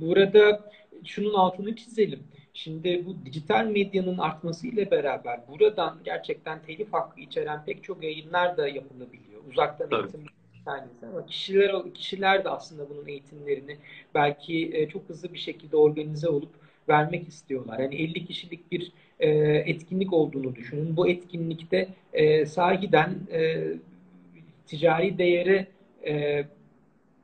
[0.00, 0.70] burada
[1.04, 2.22] şunun altını çizelim.
[2.54, 8.56] Şimdi bu dijital medyanın artması ile beraber buradan gerçekten telif hakkı içeren pek çok yayınlar
[8.56, 9.40] da yapılabiliyor.
[9.50, 10.24] Uzaktan eğitim
[10.66, 13.76] tanesi ama kişiler kişiler de aslında bunun eğitimlerini
[14.14, 16.50] belki e, çok hızlı bir şekilde organize olup
[16.88, 17.78] vermek istiyorlar.
[17.78, 19.28] Yani 50 kişilik bir e,
[19.66, 20.96] etkinlik olduğunu düşünün.
[20.96, 23.14] Bu etkinlikte e, sahiden
[24.66, 25.66] ticari değere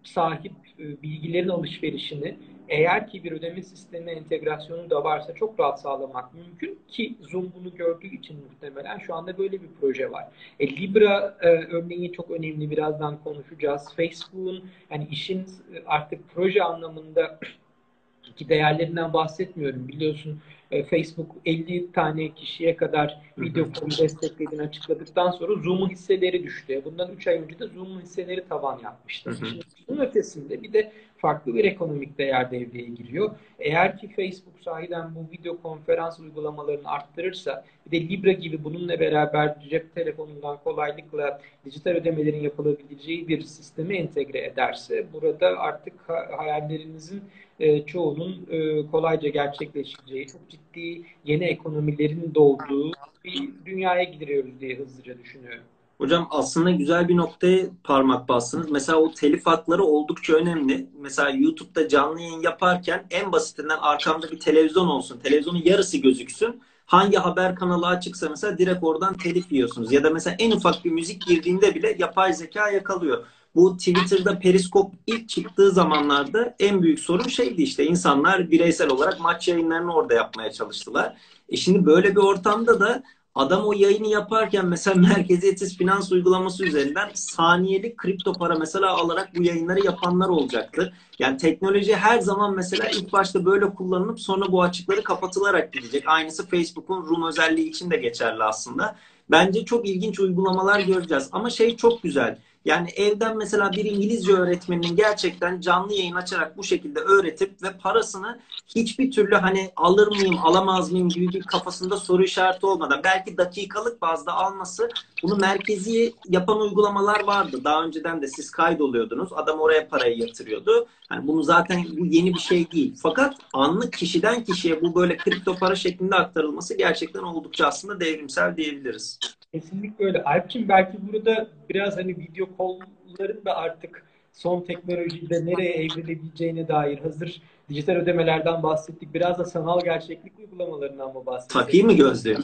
[0.05, 2.35] sahip e, bilgilerin alışverişini
[2.69, 7.75] eğer ki bir ödeme sistemi entegrasyonu da varsa çok rahat sağlamak mümkün ki Zoom bunu
[7.75, 10.25] gördüğü için muhtemelen şu anda böyle bir proje var.
[10.61, 13.95] E, Libra e, örneği çok önemli birazdan konuşacağız.
[13.97, 15.47] Facebook'un yani işin
[15.87, 17.39] artık proje anlamında
[18.37, 19.89] ki değerlerinden bahsetmiyorum.
[19.89, 20.41] Biliyorsun
[20.73, 26.83] e, Facebook 50 tane kişiye kadar video konu desteklediğini açıkladıktan sonra Zoom'un hisseleri düştü.
[26.85, 29.37] Bundan 3 ay önce de Zoom'un hisseleri tavan yapmıştı.
[29.39, 33.31] Şimdi bunun ötesinde bir de farklı bir ekonomik değer devreye giriyor.
[33.59, 39.61] Eğer ki Facebook sahiden bu video konferans uygulamalarını arttırırsa bir de Libra gibi bununla beraber
[39.71, 45.95] cep telefonundan kolaylıkla dijital ödemelerin yapılabileceği bir sistemi entegre ederse burada artık
[46.39, 47.23] hayallerinizin
[47.61, 52.93] e, çoğunun e, kolayca gerçekleşeceği, çok ciddi yeni ekonomilerin doğduğu
[53.25, 55.65] bir dünyaya giriyoruz diye hızlıca düşünüyorum.
[56.03, 58.71] Hocam aslında güzel bir noktaya parmak bastınız.
[58.71, 60.87] Mesela o telif hakları oldukça önemli.
[61.01, 65.19] Mesela YouTube'da canlı yayın yaparken en basitinden arkamda bir televizyon olsun.
[65.19, 66.63] Televizyonun yarısı gözüksün.
[66.87, 69.93] Hangi haber kanalı açıksa mesela direkt oradan telif yiyorsunuz.
[69.93, 73.25] Ya da mesela en ufak bir müzik girdiğinde bile yapay zeka yakalıyor.
[73.55, 79.49] Bu Twitter'da Periskop ilk çıktığı zamanlarda en büyük sorun şeydi işte insanlar bireysel olarak maç
[79.49, 81.17] yayınlarını orada yapmaya çalıştılar.
[81.49, 83.03] E şimdi böyle bir ortamda da
[83.35, 89.43] Adam o yayını yaparken mesela merkeziyetsiz finans uygulaması üzerinden saniyelik kripto para mesela alarak bu
[89.43, 90.93] yayınları yapanlar olacaktır.
[91.19, 96.05] Yani teknoloji her zaman mesela ilk başta böyle kullanılıp sonra bu açıkları kapatılarak gidecek.
[96.07, 98.97] Aynısı Facebook'un Room özelliği için de geçerli aslında.
[99.31, 101.29] Bence çok ilginç uygulamalar göreceğiz.
[101.33, 102.39] Ama şey çok güzel.
[102.65, 108.41] Yani evden mesela bir İngilizce öğretmeninin gerçekten canlı yayın açarak bu şekilde öğretip ve parasını
[108.77, 114.03] hiçbir türlü hani alır mıyım alamaz mıyım gibi bir kafasında soru işareti olmadan belki dakikalık
[114.03, 114.89] bazda alması
[115.23, 117.61] bunu merkezi yapan uygulamalar vardı.
[117.65, 119.33] Daha önceden de siz kaydoluyordunuz.
[119.33, 120.87] Adam oraya parayı yatırıyordu.
[121.11, 122.95] Yani bunu zaten bu yeni bir şey değil.
[123.03, 129.19] Fakat anlık kişiden kişiye bu böyle kripto para şeklinde aktarılması gerçekten oldukça aslında devrimsel diyebiliriz.
[129.53, 130.25] Kesinlikle öyle.
[130.25, 137.43] Alpçin belki burada biraz hani video kolların da artık son teknolojide nereye evrilebileceğine dair hazır
[137.69, 139.15] dijital ödemelerden bahsettik.
[139.15, 141.61] Biraz da sanal gerçeklik uygulamalarından mı bahsettik?
[141.61, 142.39] Takayım mı gözlüğü?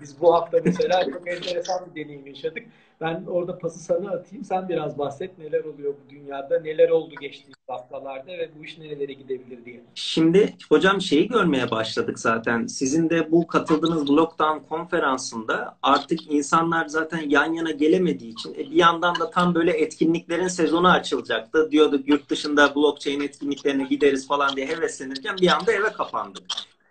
[0.00, 2.62] Biz bu hafta mesela çok enteresan bir deneyim yaşadık.
[3.02, 4.44] Ben orada pası sana atayım.
[4.44, 9.12] Sen biraz bahset neler oluyor bu dünyada, neler oldu geçtiğimiz haftalarda ve bu iş nerelere
[9.12, 9.80] gidebilir diye.
[9.94, 12.66] Şimdi hocam şeyi görmeye başladık zaten.
[12.66, 18.76] Sizin de bu katıldığınız Lockdown konferansında artık insanlar zaten yan yana gelemediği için e, bir
[18.76, 21.70] yandan da tam böyle etkinliklerin sezonu açılacaktı.
[21.70, 26.42] Diyorduk yurt dışında blockchain etkinliklerine gideriz falan diye heveslenirken bir anda eve kapandık.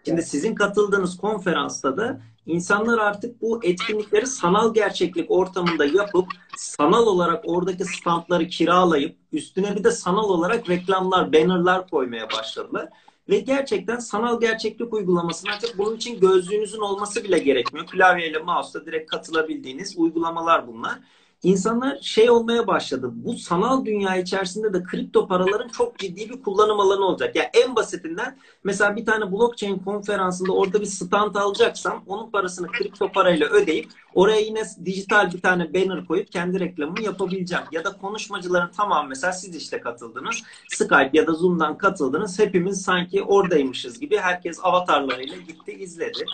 [0.06, 6.26] Şimdi sizin katıldığınız konferansta da insanlar artık bu etkinlikleri sanal gerçeklik ortamında yapıp
[6.58, 12.90] sanal olarak oradaki standları kiralayıp üstüne bir de sanal olarak reklamlar, bannerlar koymaya başladılar.
[13.30, 17.88] Ve gerçekten sanal gerçeklik uygulamasına artık bunun için gözlüğünüzün olması bile gerekmiyor.
[17.88, 21.00] Klavyeyle mouse'la direkt katılabildiğiniz uygulamalar bunlar
[21.44, 23.10] insanlar şey olmaya başladı.
[23.14, 27.36] Bu sanal dünya içerisinde de kripto paraların çok ciddi bir kullanım alanı olacak.
[27.36, 32.68] Ya yani en basitinden mesela bir tane blockchain konferansında orada bir stand alacaksam onun parasını
[32.68, 37.66] kripto parayla ödeyip oraya yine dijital bir tane banner koyup kendi reklamımı yapabileceğim.
[37.72, 40.44] Ya da konuşmacıların tamam mesela siz işte katıldınız.
[40.70, 42.40] Skype ya da Zoom'dan katıldınız.
[42.40, 46.26] Hepimiz sanki oradaymışız gibi herkes avatarlarıyla gitti izledi.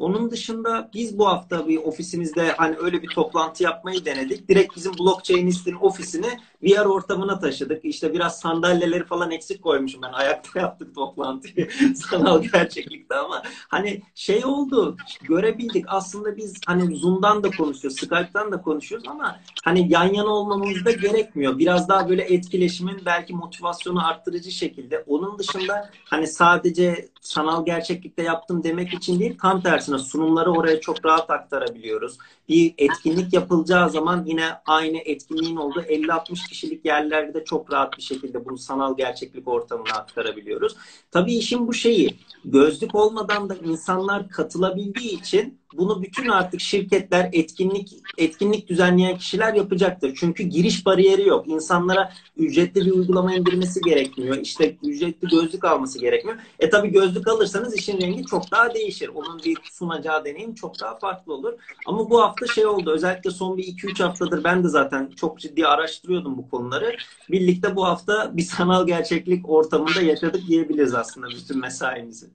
[0.00, 4.48] Onun dışında biz bu hafta bir ofisimizde hani öyle bir toplantı yapmayı denedik.
[4.48, 6.26] Direkt bizim blockchain'istin ofisini
[6.62, 7.84] VR ortamına taşıdık.
[7.84, 10.12] İşte biraz sandalyeleri falan eksik koymuşum ben.
[10.12, 11.68] Ayakta yaptık toplantıyı.
[11.94, 14.96] Sanal gerçeklikte ama hani şey oldu.
[15.22, 15.84] Görebildik.
[15.88, 17.98] Aslında biz hani Zoom'dan da konuşuyoruz.
[17.98, 21.58] Skype'dan da konuşuyoruz ama hani yan yana olmamız da gerekmiyor.
[21.58, 25.04] Biraz daha böyle etkileşimin belki motivasyonu arttırıcı şekilde.
[25.06, 29.38] Onun dışında hani sadece sanal gerçeklikte yaptım demek için değil.
[29.42, 32.18] Tam tersine sunumları oraya çok rahat aktarabiliyoruz.
[32.48, 38.44] Bir etkinlik yapılacağı zaman yine aynı etkinliğin olduğu 50-60 kişilik yerlerde çok rahat bir şekilde
[38.44, 40.76] bunu sanal gerçeklik ortamına aktarabiliyoruz.
[41.10, 47.96] Tabii işin bu şeyi gözlük olmadan da insanlar katılabildiği için bunu bütün artık şirketler, etkinlik
[48.18, 50.16] etkinlik düzenleyen kişiler yapacaktır.
[50.20, 51.48] Çünkü giriş bariyeri yok.
[51.48, 54.36] İnsanlara ücretli bir uygulama indirmesi gerekmiyor.
[54.36, 56.38] İşte ücretli gözlük alması gerekmiyor.
[56.58, 59.08] E tabi gözlük alırsanız işin rengi çok daha değişir.
[59.08, 61.52] Onun bir sunacağı deneyim çok daha farklı olur.
[61.86, 62.90] Ama bu hafta şey oldu.
[62.90, 66.96] Özellikle son bir 2-3 haftadır ben de zaten çok ciddi araştırıyordum bu konuları.
[67.30, 72.26] Birlikte bu hafta bir sanal gerçeklik ortamında yaşadık diyebiliriz aslında bütün mesaimizi.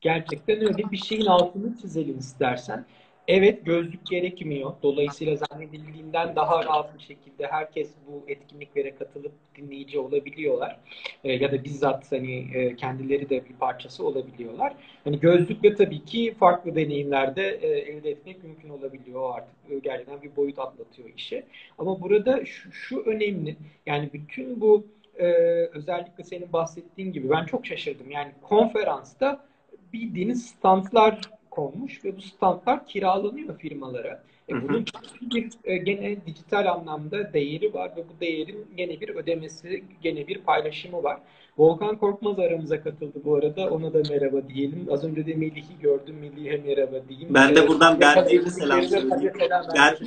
[0.00, 2.86] Gerçekten öyle bir şeyin altını çizelim istersen.
[3.28, 4.72] Evet gözlük gerekmiyor.
[4.82, 10.76] Dolayısıyla zannedildiğinden daha rahat bir şekilde herkes bu etkinliklere katılıp dinleyici olabiliyorlar.
[11.24, 14.72] E, ya da bizzat hani e, kendileri de bir parçası olabiliyorlar.
[15.04, 19.70] Hani gözlükle tabii ki farklı deneyimlerde e, elde etmek mümkün olabiliyor artık.
[19.70, 21.42] E, gerçekten bir boyut atlatıyor işi.
[21.78, 23.56] Ama burada şu, şu önemli.
[23.86, 24.86] Yani bütün bu
[25.18, 25.26] e,
[25.72, 28.10] özellikle senin bahsettiğin gibi ben çok şaşırdım.
[28.10, 29.46] Yani konferansta
[29.92, 31.20] bildiğiniz standlar
[31.56, 34.22] konmuş ve bu standlar kiralanıyor firmalara.
[34.48, 34.84] E, bunun
[35.20, 40.38] bir e, gene dijital anlamda değeri var ve bu değerin gene bir ödemesi, gene bir
[40.38, 41.18] paylaşımı var.
[41.58, 43.70] Volkan Korkmaz aramıza katıldı bu arada.
[43.70, 44.86] Ona da merhaba diyelim.
[44.90, 46.16] Az önce de Melih'i gördüm.
[46.20, 47.34] Melih'e merhaba diyeyim.
[47.34, 49.32] Ben de buradan Berber'e selam söyleyeyim.
[49.74, 49.98] Ber,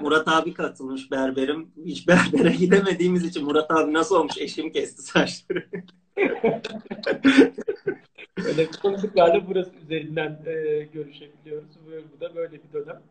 [0.00, 1.68] Murat abi katılmış berberim.
[1.84, 4.38] Hiç berbere gidemediğimiz için Murat abi nasıl olmuş?
[4.38, 5.64] Eşim kesti saçları.
[8.52, 11.68] Öyle konuştuklarla burası üzerinden e, görüşebiliyoruz.
[12.16, 13.02] Bu da böyle bir dönem.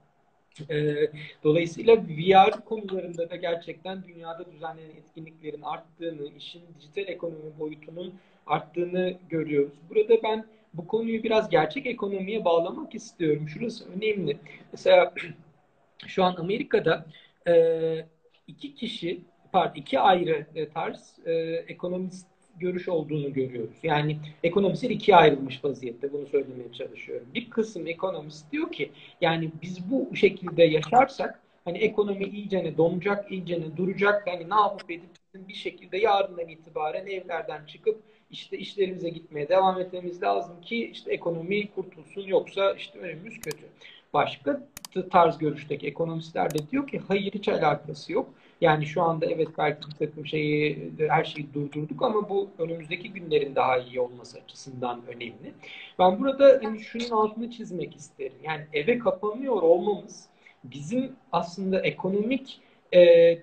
[0.69, 1.07] E,
[1.43, 8.13] dolayısıyla VR konularında da gerçekten dünyada düzenlenen etkinliklerin arttığını, işin dijital ekonomi boyutunun
[8.47, 9.73] arttığını görüyoruz.
[9.89, 13.49] Burada ben bu konuyu biraz gerçek ekonomiye bağlamak istiyorum.
[13.49, 14.37] Şurası önemli.
[14.71, 15.13] Mesela
[16.07, 17.05] şu an Amerika'da
[17.47, 18.05] e,
[18.47, 21.33] iki kişi, pardon iki ayrı tarz e,
[21.67, 22.30] ekonomist
[22.61, 23.77] görüş olduğunu görüyoruz.
[23.83, 27.27] Yani ekonomistler ikiye ayrılmış vaziyette bunu söylemeye çalışıyorum.
[27.33, 33.77] Bir kısım ekonomist diyor ki yani biz bu şekilde yaşarsak hani ekonomi iyicene donacak, iyicene
[33.77, 34.27] duracak.
[34.27, 40.23] Yani ne yapıp edip bir şekilde yarından itibaren evlerden çıkıp işte işlerimize gitmeye devam etmemiz
[40.23, 43.65] lazım ki işte ekonomi kurtulsun yoksa işte önümüz kötü.
[44.13, 44.67] Başka
[45.11, 48.33] tarz görüşteki ekonomistler de diyor ki hayır hiç alakası yok.
[48.61, 53.55] Yani şu anda evet belki bir takım şeyi, her şeyi durdurduk ama bu önümüzdeki günlerin
[53.55, 55.53] daha iyi olması açısından önemli.
[55.99, 58.37] Ben burada hani şunun altını çizmek isterim.
[58.43, 60.29] Yani eve kapanıyor olmamız
[60.63, 62.61] bizim aslında ekonomik
[62.93, 63.37] e,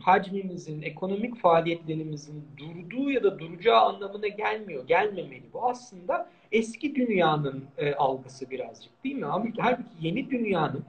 [0.00, 5.42] hacmimizin, ekonomik faaliyetlerimizin durduğu ya da duracağı anlamına gelmiyor, gelmemeli.
[5.52, 9.24] Bu aslında eski dünyanın e, algısı birazcık değil mi?
[9.24, 9.62] Halbuki,
[10.00, 10.84] yeni dünyanın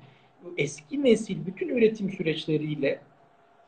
[0.58, 3.00] eski nesil bütün üretim süreçleriyle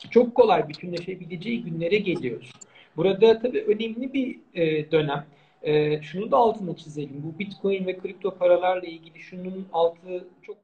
[0.10, 2.52] çok kolay bütünleşebileceği günlere geliyoruz.
[2.98, 5.26] Burada tabii önemli bir e, dönem.
[5.62, 7.24] E, şunu da altına çizelim.
[7.24, 10.58] Bu Bitcoin ve kripto paralarla ilgili şunun altı çok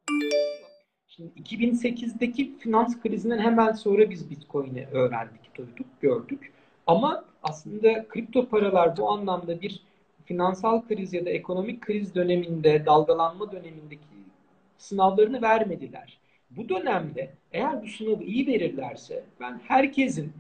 [1.08, 6.52] Şimdi 2008'deki finans krizinden hemen sonra biz Bitcoin'i öğrendik, duyduk, gördük.
[6.88, 9.82] Ama aslında kripto paralar bu anlamda bir
[10.26, 14.04] finansal kriz ya da ekonomik kriz döneminde, dalgalanma dönemindeki
[14.78, 16.18] sınavlarını vermediler.
[16.50, 20.32] Bu dönemde eğer bu sınavı iyi verirlerse ben herkesin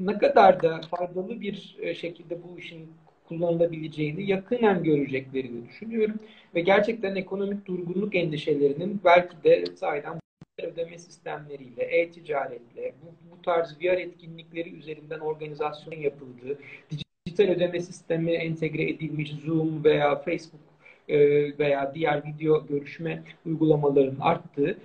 [0.00, 2.90] ne kadar da faydalı bir e, şekilde bu işin
[3.28, 6.16] kullanılabileceğini yakından göreceklerini düşünüyorum.
[6.54, 10.20] Ve gerçekten ekonomik durgunluk endişelerinin belki de sahiden
[10.62, 16.58] ödeme sistemleriyle, e-ticaretle, bu, bu tarz VR etkinlikleri üzerinden organizasyon yapıldığı,
[16.90, 20.60] dijital ödeme sistemi entegre edilmiş Zoom veya Facebook
[21.08, 21.18] e,
[21.58, 24.76] veya diğer video görüşme uygulamalarının arttığı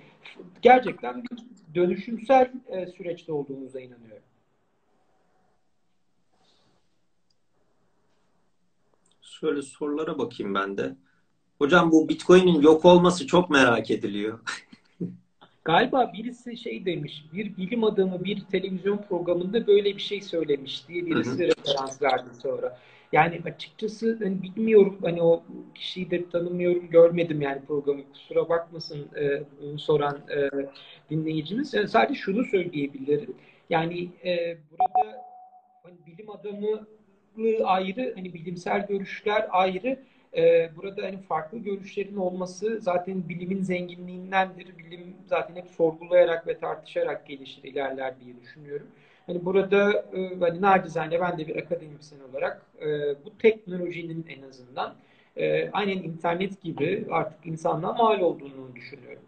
[0.62, 1.38] gerçekten bir
[1.74, 4.22] dönüşümsel e, süreçte olduğumuza inanıyorum.
[9.22, 10.96] Şöyle sorulara bakayım ben de.
[11.58, 14.40] Hocam bu Bitcoin'in yok olması çok merak ediliyor.
[15.64, 21.06] Galiba birisi şey demiş, bir bilim adamı bir televizyon programında böyle bir şey söylemiş diye
[21.06, 22.78] birisi referans verdi sonra.
[23.16, 25.42] Yani açıkçası hani bilmiyorum hani o
[25.74, 29.42] kişiyi de tanımıyorum görmedim yani programı kusura bakmasın e,
[29.78, 30.50] soran e,
[31.10, 31.74] dinleyicimiz.
[31.74, 33.36] Yani sadece şunu söyleyebilirim.
[33.70, 35.24] Yani e, burada
[35.82, 36.86] hani bilim adamı
[37.64, 39.98] ayrı hani bilimsel görüşler ayrı
[40.36, 44.78] e, burada hani farklı görüşlerin olması zaten bilimin zenginliğindendir.
[44.78, 48.86] Bilim zaten hep sorgulayarak ve tartışarak gelişir, ilerler diye düşünüyorum.
[49.26, 52.86] Hani burada e, hani nacizane ben de bir akademisyen olarak e,
[53.24, 54.94] bu teknolojinin en azından
[55.36, 59.22] e, aynen internet gibi artık insanlığa mal olduğunu düşünüyorum.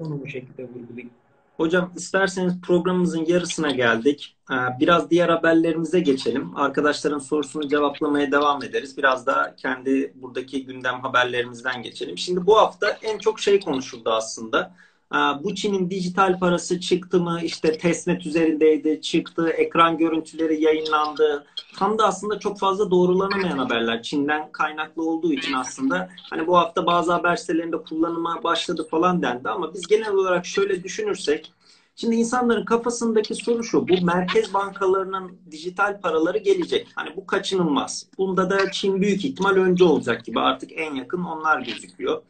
[0.00, 1.10] Onu bu şekilde vurgulayayım.
[1.56, 4.36] Hocam isterseniz programımızın yarısına geldik.
[4.80, 6.56] Biraz diğer haberlerimize geçelim.
[6.56, 8.98] Arkadaşların sorusunu cevaplamaya devam ederiz.
[8.98, 12.18] Biraz da kendi buradaki gündem haberlerimizden geçelim.
[12.18, 14.74] Şimdi bu hafta en çok şey konuşuldu aslında.
[15.14, 17.40] Ee, bu Çin'in dijital parası çıktı mı?
[17.42, 21.44] İşte testnet üzerindeydi, çıktı, ekran görüntüleri yayınlandı.
[21.76, 24.02] Tam da aslında çok fazla doğrulanamayan haberler.
[24.02, 29.48] Çin'den kaynaklı olduğu için aslında hani bu hafta bazı haber sitelerinde kullanıma başladı falan dendi
[29.48, 31.52] ama biz genel olarak şöyle düşünürsek
[31.96, 33.88] Şimdi insanların kafasındaki soru şu.
[33.88, 36.88] Bu merkez bankalarının dijital paraları gelecek.
[36.94, 38.06] Hani bu kaçınılmaz.
[38.18, 40.40] Bunda da Çin büyük ihtimal önce olacak gibi.
[40.40, 42.22] Artık en yakın onlar gözüküyor.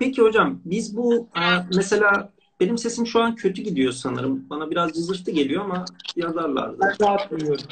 [0.00, 1.42] Peki hocam biz bu e,
[1.76, 4.46] mesela benim sesim şu an kötü gidiyor sanırım.
[4.50, 5.84] Bana biraz cızırtı geliyor ama
[6.16, 6.76] yazarlardı.
[6.80, 7.64] Ben rahat duyuyorum.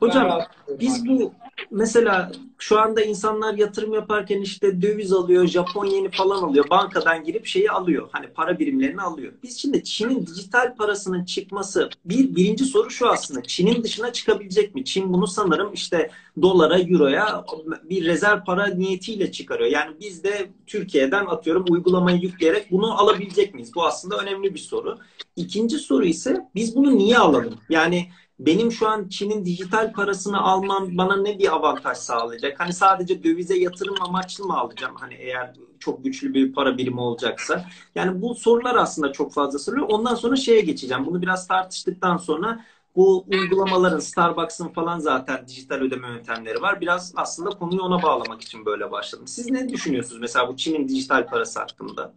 [0.00, 0.40] Hocam
[0.80, 1.32] biz bu
[1.70, 6.70] mesela şu anda insanlar yatırım yaparken işte döviz alıyor, Japon yeni falan alıyor.
[6.70, 8.08] Bankadan girip şeyi alıyor.
[8.12, 9.32] Hani para birimlerini alıyor.
[9.42, 13.42] Biz şimdi Çin'in dijital parasının çıkması bir birinci soru şu aslında.
[13.42, 14.84] Çin'in dışına çıkabilecek mi?
[14.84, 16.10] Çin bunu sanırım işte
[16.42, 17.44] dolara, euroya
[17.84, 19.70] bir rezerv para niyetiyle çıkarıyor.
[19.70, 23.74] Yani biz de Türkiye'den atıyorum uygulamayı yükleyerek bunu alabilecek miyiz?
[23.74, 24.98] Bu aslında önemli bir soru.
[25.36, 27.54] İkinci soru ise biz bunu niye alalım?
[27.68, 28.08] Yani
[28.38, 32.60] benim şu an Çin'in dijital parasını almam bana ne bir avantaj sağlayacak?
[32.60, 34.94] Hani sadece dövize yatırım amaçlı mı alacağım?
[35.00, 37.64] Hani eğer çok güçlü bir para birimi olacaksa.
[37.94, 39.86] Yani bu sorular aslında çok fazla soruyor.
[39.90, 41.06] Ondan sonra şeye geçeceğim.
[41.06, 42.64] Bunu biraz tartıştıktan sonra
[42.96, 46.80] bu uygulamaların Starbucks'ın falan zaten dijital ödeme yöntemleri var.
[46.80, 49.26] Biraz aslında konuyu ona bağlamak için böyle başladım.
[49.26, 52.14] Siz ne düşünüyorsunuz mesela bu Çin'in dijital parası hakkında?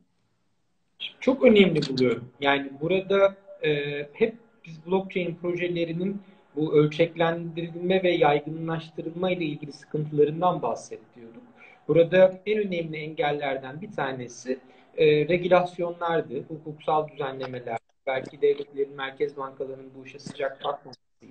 [1.20, 2.24] Çok önemli buluyorum.
[2.42, 3.70] Yani burada e,
[4.14, 6.22] hep biz blockchain projelerinin
[6.56, 11.44] bu ölçeklendirilme ve yaygınlaştırılma ile ilgili sıkıntılarından bahsediyorduk.
[11.88, 14.60] Burada en önemli engellerden bir tanesi
[14.98, 20.62] e, regülasyonlardı, hukuksal düzenlemeler, belki devletlerin, merkez bankalarının bu işe sıcak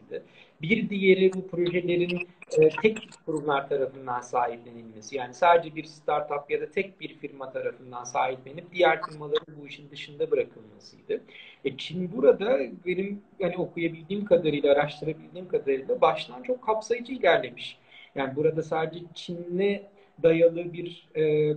[0.05, 0.22] bakmamasıydı.
[0.62, 2.28] Bir diğeri bu projelerin
[2.59, 5.16] e, tek kurumlar tarafından sahiplenilmesi.
[5.16, 9.90] Yani sadece bir startup ya da tek bir firma tarafından sahiplenip diğer firmaların bu işin
[9.90, 11.20] dışında bırakılmasıydı.
[11.64, 17.78] E, Çin burada benim hani okuyabildiğim kadarıyla, araştırabildiğim kadarıyla baştan çok kapsayıcı ilerlemiş.
[18.14, 19.82] Yani burada sadece Çin'le
[20.22, 21.55] dayalı bir e,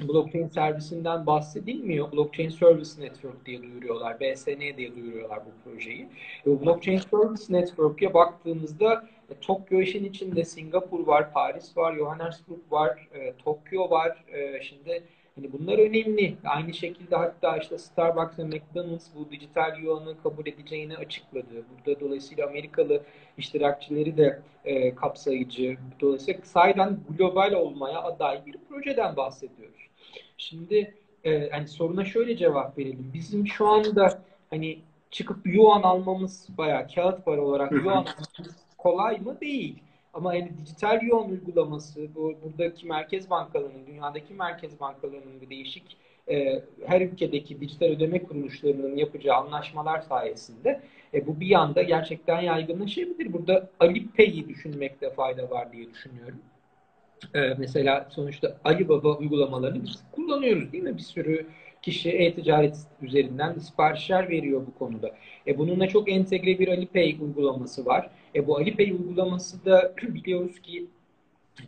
[0.00, 2.12] blockchain servisinden bahsedilmiyor.
[2.12, 4.20] Blockchain Service Network diye duyuruyorlar.
[4.20, 6.08] BSN diye duyuruyorlar bu projeyi.
[6.46, 13.08] E, blockchain Service Network'e baktığımızda e, Tokyo işin içinde Singapur var, Paris var, Johannesburg var,
[13.14, 14.24] e, Tokyo var.
[14.32, 15.02] E, şimdi
[15.36, 16.36] hani bunlar önemli.
[16.44, 21.64] Aynı şekilde hatta işte Starbucks ve McDonald's bu dijital yuanı kabul edeceğini açıkladı.
[21.70, 23.02] Burada dolayısıyla Amerikalı
[23.38, 25.76] iştirakçileri de e, kapsayıcı.
[26.00, 29.86] Dolayısıyla sayeden global olmaya aday bir projeden bahsediyoruz.
[30.38, 33.10] Şimdi e, hani soruna şöyle cevap verelim.
[33.14, 34.78] Bizim şu anda hani
[35.10, 39.40] çıkıp yuan almamız bayağı kağıt para olarak yuan almamız kolay mı?
[39.40, 39.78] Değil.
[40.16, 45.96] Ama yani dijital yuan uygulaması, bu, buradaki merkez bankalarının, dünyadaki merkez bankalarının bir değişik
[46.28, 50.80] e, her ülkedeki dijital ödeme kuruluşlarının yapacağı anlaşmalar sayesinde
[51.14, 53.32] e, bu bir yanda gerçekten yaygınlaşabilir.
[53.32, 56.38] Burada Alipay'i düşünmekte fayda var diye düşünüyorum.
[57.34, 60.96] Ee, mesela sonuçta Alibaba uygulamalarını biz kullanıyoruz değil mi?
[60.96, 61.46] Bir sürü
[61.82, 65.10] kişi e-ticaret üzerinden siparişler veriyor bu konuda.
[65.46, 68.10] E, bununla çok entegre bir Alipay uygulaması var.
[68.36, 70.86] E, bu Alipay uygulaması da biliyoruz ki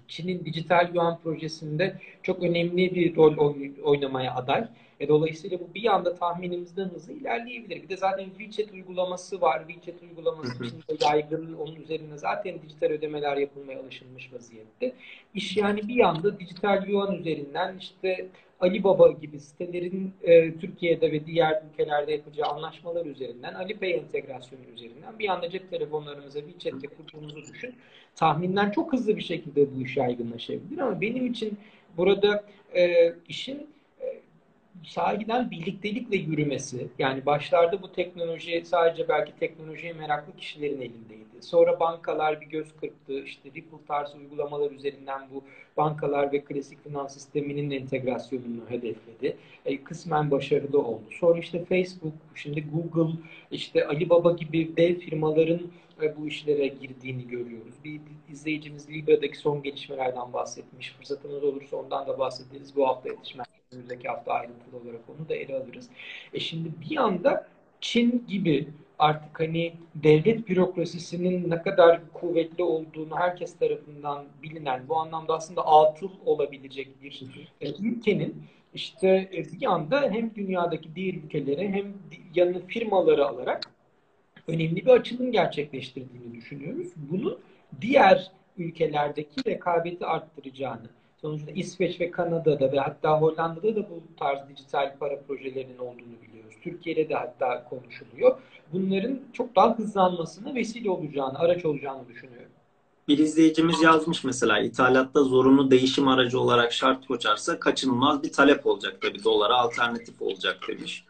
[0.09, 3.37] Çin'in dijital yuan projesinde çok önemli bir rol
[3.83, 4.69] oynamaya aday.
[5.01, 7.83] E, dolayısıyla bu bir anda tahminimizden hızlı ilerleyebilir.
[7.83, 9.65] Bir de zaten WeChat uygulaması var.
[9.69, 14.93] WeChat uygulaması içinde yaygın, onun üzerine zaten dijital ödemeler yapılmaya alışılmış vaziyette.
[15.35, 18.29] İş yani bir anda dijital yuan üzerinden işte
[18.61, 25.29] Alibaba gibi sitelerin e, Türkiye'de ve diğer ülkelerde yapacağı anlaşmalar üzerinden, Alipay entegrasyonu üzerinden bir
[25.29, 27.75] anda cep telefonlarımıza WeChat'te kurduğumuzu düşün.
[28.17, 31.59] Tahminden çok hızlı bir şekilde bu iş yaygınlaşabilir ama benim için
[31.97, 32.45] burada
[32.77, 33.67] e, işin
[34.85, 41.29] sahiden birliktelikle yürümesi, yani başlarda bu teknoloji sadece belki teknolojiye meraklı kişilerin elindeydi.
[41.41, 45.45] Sonra bankalar bir göz kırptı, işte Ripple tarzı uygulamalar üzerinden bu
[45.77, 49.37] bankalar ve klasik finans sisteminin entegrasyonunu hedefledi.
[49.67, 51.05] E, kısmen başarılı oldu.
[51.21, 53.13] Sonra işte Facebook, şimdi Google,
[53.51, 55.61] işte Alibaba gibi dev firmaların
[56.03, 57.75] e, bu işlere girdiğini görüyoruz.
[57.85, 60.93] Bir izleyicimiz Libra'daki son gelişmelerden bahsetmiş.
[60.93, 62.77] Fırsatımız olursa ondan da bahsederiz.
[62.77, 65.89] Bu hafta yetişmez önümüzdeki hafta ayrıntılı olarak onu da ele alırız.
[66.33, 67.49] E şimdi bir anda
[67.81, 75.35] Çin gibi artık hani devlet bürokrasisinin ne kadar kuvvetli olduğunu herkes tarafından bilinen bu anlamda
[75.35, 77.25] aslında atıl olabilecek bir
[77.61, 78.43] e, ülkenin
[78.75, 81.95] işte e, bir anda hem dünyadaki diğer ülkelere hem
[82.35, 83.61] yanı firmaları alarak
[84.47, 86.89] önemli bir açılım gerçekleştirdiğini düşünüyoruz.
[86.97, 87.41] Bunu
[87.81, 90.91] diğer ülkelerdeki rekabeti arttıracağını
[91.23, 96.55] Sonuçta İsveç ve Kanada'da ve hatta Hollanda'da da bu tarz dijital para projelerinin olduğunu biliyoruz.
[96.63, 98.39] Türkiye'de de hatta konuşuluyor.
[98.73, 102.53] Bunların çok daha hızlanmasına vesile olacağını, araç olacağını düşünüyorum.
[103.09, 108.99] Bir izleyicimiz yazmış mesela ithalatta zorunlu değişim aracı olarak şart koşarsa kaçınılmaz bir talep olacak
[109.01, 111.05] tabii dolara alternatif olacak demiş.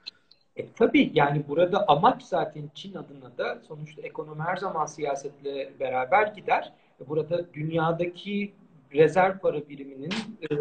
[0.56, 6.26] E, tabii yani burada amaç zaten Çin adına da sonuçta ekonomi her zaman siyasetle beraber
[6.26, 6.72] gider.
[7.09, 8.52] Burada dünyadaki
[8.95, 10.12] rezerv para biriminin
[10.51, 10.55] e,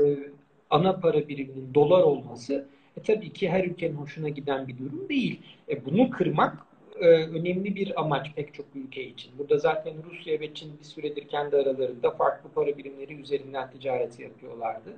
[0.70, 2.68] ana para biriminin dolar olması
[2.98, 5.42] e, tabii ki her ülkenin hoşuna giden bir durum değil.
[5.70, 6.58] E, bunu kırmak
[7.00, 9.32] e, önemli bir amaç pek çok ülke için.
[9.38, 14.98] Burada zaten Rusya ve Çin bir süredir kendi aralarında farklı para birimleri üzerinden ticareti yapıyorlardı.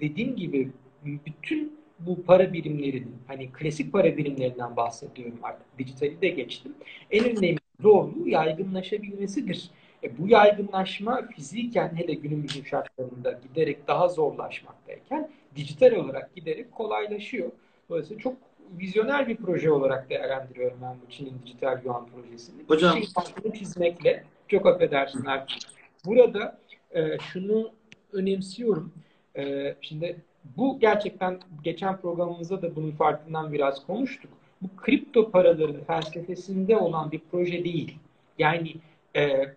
[0.00, 0.70] Dediğim gibi
[1.04, 6.74] bütün bu para birimlerinin hani klasik para birimlerinden bahsediyorum artık dijitali de geçtim.
[7.10, 9.70] En önemli zorluğu yaygınlaşabilmesidir.
[10.02, 17.50] E, bu yaygınlaşma fiziken hele günümüzün şartlarında giderek daha zorlaşmaktayken dijital olarak giderek kolaylaşıyor.
[17.88, 18.34] Dolayısıyla çok
[18.78, 22.62] vizyoner bir proje olarak değerlendiriyorum ben bu Çin'in dijital yuan projesini.
[22.68, 22.96] Hocam.
[22.96, 23.06] Bir
[23.42, 25.58] şey çizmekle çok affedersin artık.
[26.06, 26.58] Burada
[26.94, 27.70] e, şunu
[28.12, 28.92] önemsiyorum.
[29.36, 30.16] E, şimdi
[30.56, 34.30] bu gerçekten geçen programımızda da bunun farkından biraz konuştuk.
[34.62, 37.98] Bu kripto paraların felsefesinde olan bir proje değil.
[38.38, 38.74] Yani
[39.16, 39.54] e,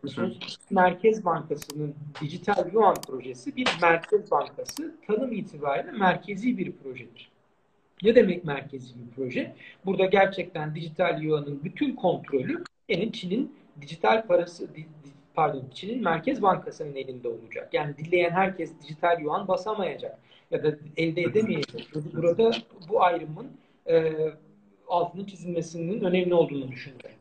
[0.69, 7.31] Merkez Bankası'nın dijital yuan projesi bir merkez bankası tanım itibariyle merkezi bir projedir.
[8.03, 9.55] Ne demek merkezi bir proje?
[9.85, 14.67] Burada gerçekten dijital yuanın bütün kontrolü yani Çin'in dijital parası
[15.35, 17.69] pardon Çin'in Merkez Bankası'nın elinde olacak.
[17.73, 20.19] Yani dileyen herkes dijital yuan basamayacak
[20.51, 21.89] ya da elde edemeyecek.
[22.13, 22.51] Burada
[22.89, 23.47] bu ayrımın
[23.89, 24.13] e,
[24.87, 27.12] altının çizilmesinin önemli olduğunu düşünüyorum.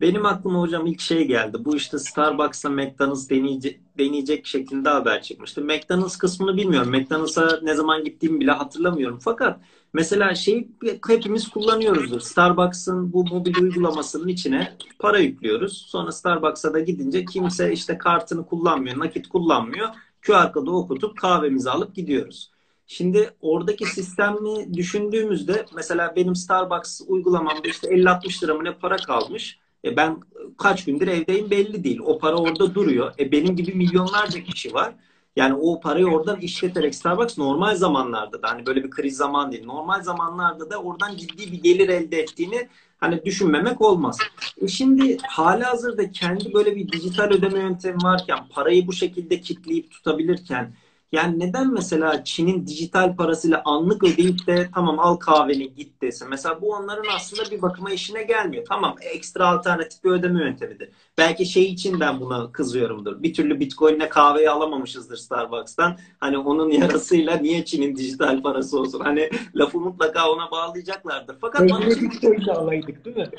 [0.00, 1.64] Benim aklıma hocam ilk şey geldi.
[1.64, 5.64] Bu işte Starbucks'a McDonald's deneyecek, deneyecek şeklinde haber çıkmıştı.
[5.64, 6.90] McDonald's kısmını bilmiyorum.
[6.90, 9.18] McDonald's'a ne zaman gittiğimi bile hatırlamıyorum.
[9.22, 9.60] Fakat
[9.92, 10.68] mesela şey
[11.06, 12.20] hepimiz kullanıyoruzdur.
[12.20, 15.86] Starbucks'ın bu mobil uygulamasının içine para yüklüyoruz.
[15.88, 19.88] Sonra Starbucks'a da gidince kimse işte kartını kullanmıyor, nakit kullanmıyor.
[20.26, 22.50] QR kodu okutup kahvemizi alıp gidiyoruz.
[22.86, 29.58] Şimdi oradaki sistemi düşündüğümüzde mesela benim Starbucks uygulamamda işte 50-60 lira mı ne para kalmış.
[29.84, 30.20] E ben
[30.58, 32.00] kaç gündür evdeyim belli değil.
[32.04, 33.14] O para orada duruyor.
[33.18, 34.94] E benim gibi milyonlarca kişi var.
[35.36, 39.64] Yani o parayı oradan işleterek Starbucks normal zamanlarda da hani böyle bir kriz zaman değil.
[39.64, 42.68] Normal zamanlarda da oradan ciddi bir gelir elde ettiğini
[42.98, 44.18] hani düşünmemek olmaz.
[44.62, 49.90] E şimdi hali hazırda kendi böyle bir dijital ödeme yöntemi varken parayı bu şekilde kitleyip
[49.90, 50.72] tutabilirken
[51.12, 56.28] yani neden mesela Çin'in dijital parasıyla anlık ödeyip de tamam al kahveni git desin.
[56.30, 58.64] Mesela bu onların aslında bir bakıma işine gelmiyor.
[58.68, 60.88] Tamam ekstra alternatif bir ödeme yöntemidir.
[61.18, 63.22] Belki şey için ben buna kızıyorumdur.
[63.22, 65.98] Bir türlü Bitcoin'le kahveyi alamamışızdır Starbucks'tan.
[66.20, 69.00] Hani onun yarasıyla niye Çin'in dijital parası olsun?
[69.00, 71.36] Hani lafı mutlaka ona bağlayacaklardır.
[71.40, 72.02] Fakat bana şey...
[72.02, 73.30] Bitcoin'le alaydık değil mi?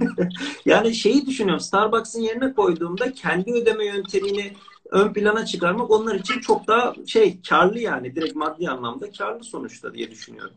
[0.64, 1.60] yani şeyi düşünüyorum.
[1.60, 4.52] Starbucks'ın yerine koyduğumda kendi ödeme yöntemini
[4.90, 9.94] ön plana çıkarmak onlar için çok daha şey karlı yani direkt maddi anlamda karlı sonuçta
[9.94, 10.56] diye düşünüyorum.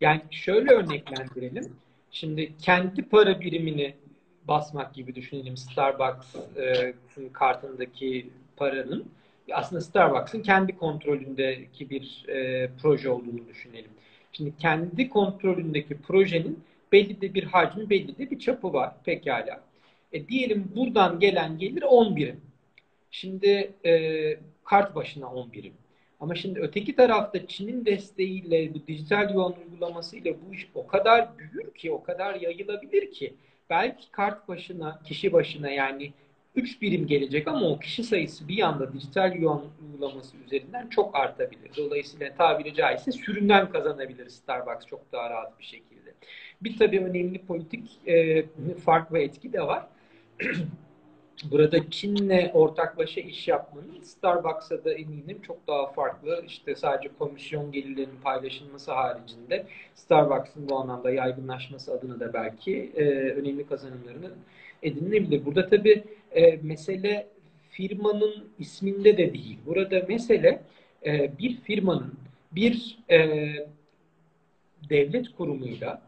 [0.00, 1.76] Yani şöyle örneklendirelim.
[2.10, 3.94] Şimdi kendi para birimini
[4.48, 9.06] basmak gibi düşünelim Starbucks'ın kartındaki paranın
[9.52, 13.90] aslında Starbucks'ın kendi kontrolündeki bir e, proje olduğunu düşünelim.
[14.32, 19.60] Şimdi kendi kontrolündeki projenin belli de bir hacmi, belli de bir çapı var pekala.
[20.12, 22.40] E, diyelim buradan gelen gelir 10 birim.
[23.14, 23.92] Şimdi e,
[24.64, 25.72] kart başına 10 birim.
[26.20, 31.74] Ama şimdi öteki tarafta Çin'in desteğiyle, bu dijital yuan uygulamasıyla bu iş o kadar büyür
[31.74, 33.34] ki, o kadar yayılabilir ki
[33.70, 36.12] belki kart başına, kişi başına yani
[36.54, 41.70] 3 birim gelecek ama o kişi sayısı bir anda dijital yuan uygulaması üzerinden çok artabilir.
[41.76, 46.14] Dolayısıyla tabiri caizse sürümden kazanabilir Starbucks çok daha rahat bir şekilde.
[46.62, 48.44] Bir tabii önemli politik e,
[48.84, 49.86] fark ve etki de var.
[51.44, 56.44] burada Çin'le ortaklaşa iş yapmanın Starbucks'a da eminim çok daha farklı.
[56.46, 63.66] İşte sadece komisyon gelirlerinin paylaşılması haricinde Starbucks'ın bu anlamda yaygınlaşması adına da belki e, önemli
[63.66, 64.30] kazanımlarını
[64.82, 65.44] edinilebilir.
[65.44, 67.26] Burada tabii e, mesele
[67.70, 69.58] firmanın isminde de değil.
[69.66, 70.62] Burada mesele
[71.06, 72.14] e, bir firmanın
[72.52, 73.18] bir e,
[74.90, 76.02] devlet kurumuyla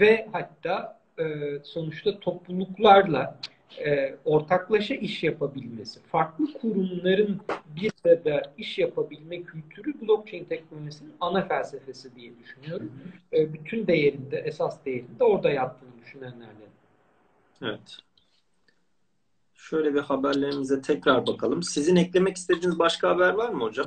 [0.00, 1.24] ve hatta e,
[1.64, 3.38] sonuçta topluluklarla
[3.78, 7.40] e, ortaklaşa iş yapabilmesi, farklı kurumların
[7.76, 12.92] bir arada iş yapabilme kültürü blockchain teknolojisinin ana felsefesi diye düşünüyorum.
[13.32, 16.70] E, bütün değerinde, esas değerinde orada yattığını düşünenlerden.
[17.62, 17.98] Evet.
[19.54, 21.62] Şöyle bir haberlerimize tekrar bakalım.
[21.62, 23.86] Sizin eklemek istediğiniz başka haber var mı hocam?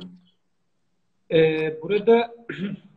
[1.30, 2.34] Ee, burada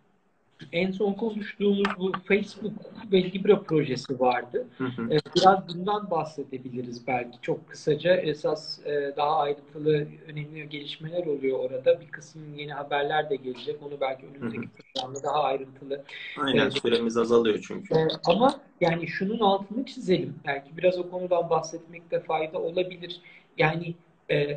[0.72, 2.74] en son konuştuğumuz bu Facebook
[3.12, 4.68] ve Libra projesi vardı.
[4.78, 5.14] Hı hı.
[5.14, 8.16] Ee, biraz bundan bahsedebiliriz belki çok kısaca.
[8.16, 12.02] Esas e, daha ayrıntılı önemli gelişmeler oluyor orada.
[12.02, 13.84] Bir kısım yeni haberler de gelecek.
[13.84, 16.04] Onu belki önümüzdeki programda daha ayrıntılı.
[16.42, 17.96] Aynen e, süremiz azalıyor çünkü.
[17.96, 20.36] E, ama yani şunun altını çizelim.
[20.46, 23.22] Belki biraz o konudan bahsetmekte fayda olabilir.
[23.58, 23.96] Yani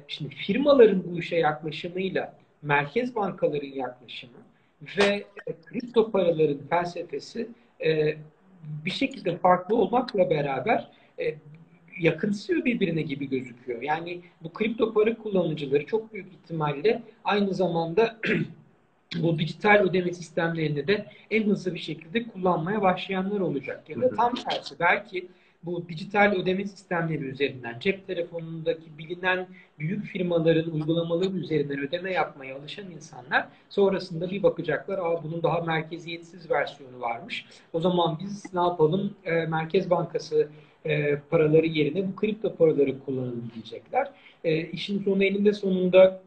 [0.09, 4.33] şimdi firmaların bu işe yaklaşımıyla merkez bankaların yaklaşımı
[4.83, 7.49] ve e, kripto paraların felsefesi
[7.85, 8.16] e,
[8.85, 11.35] bir şekilde farklı olmakla beraber e,
[12.01, 13.83] yakınsıyor birbirine gibi gözüküyor.
[13.83, 18.20] Yani bu kripto para kullanıcıları çok büyük ihtimalle aynı zamanda
[19.22, 23.91] bu dijital ödeme sistemlerini de en hızlı bir şekilde kullanmaya başlayanlar olacak.
[23.91, 25.28] Ya da tam tersi belki
[25.63, 29.47] bu dijital ödeme sistemleri üzerinden cep telefonundaki bilinen
[29.79, 36.51] büyük firmaların uygulamaları üzerinden ödeme yapmaya alışan insanlar sonrasında bir bakacaklar Aa, bunun daha merkeziyetsiz
[36.51, 37.47] versiyonu varmış.
[37.73, 39.15] O zaman biz ne yapalım?
[39.25, 40.49] E, Merkez Bankası
[40.85, 44.11] e, paraları yerine bu kripto paraları kullanalım diyecekler.
[44.45, 46.23] E, işin sonu elinde sonunda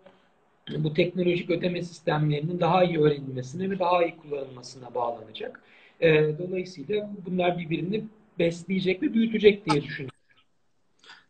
[0.77, 5.61] bu teknolojik ödeme sistemlerinin daha iyi öğrenilmesine ve daha iyi kullanılmasına bağlanacak.
[6.01, 8.03] E, dolayısıyla bunlar birbirini
[8.39, 10.17] besleyecek ve büyütecek diye düşünüyorum.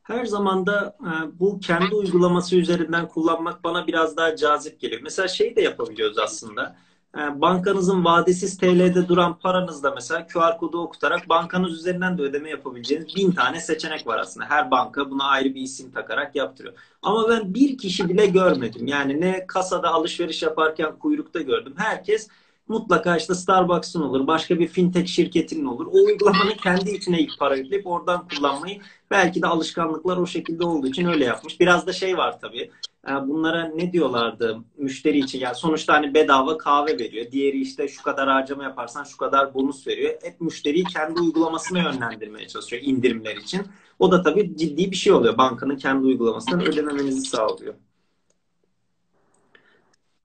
[0.03, 5.01] Her zaman da e, bu kendi uygulaması üzerinden kullanmak bana biraz daha cazip geliyor.
[5.03, 6.75] Mesela şey de yapabiliyoruz aslında.
[7.17, 13.15] E, bankanızın vadesiz TL'de duran paranızda mesela QR kodu okutarak bankanız üzerinden de ödeme yapabileceğiniz
[13.15, 14.45] bin tane seçenek var aslında.
[14.45, 16.75] Her banka buna ayrı bir isim takarak yaptırıyor.
[17.01, 18.87] Ama ben bir kişi bile görmedim.
[18.87, 21.73] Yani ne kasada alışveriş yaparken kuyrukta gördüm.
[21.77, 22.29] Herkes
[22.67, 25.87] mutlaka işte Starbucks'ın olur, başka bir fintech şirketinin olur.
[25.87, 30.87] O uygulamanın kendi içine ilk para yükleyip oradan kullanmayı belki de alışkanlıklar o şekilde olduğu
[30.87, 31.59] için öyle yapmış.
[31.59, 32.71] Biraz da şey var tabii.
[33.07, 35.39] E, bunlara ne diyorlardı müşteri için?
[35.39, 37.31] Yani sonuçta hani bedava kahve veriyor.
[37.31, 40.13] Diğeri işte şu kadar harcama yaparsan şu kadar bonus veriyor.
[40.23, 43.61] Hep müşteriyi kendi uygulamasına yönlendirmeye çalışıyor indirimler için.
[43.99, 45.37] O da tabii ciddi bir şey oluyor.
[45.37, 47.73] Bankanın kendi uygulamasından ödememenizi sağlıyor.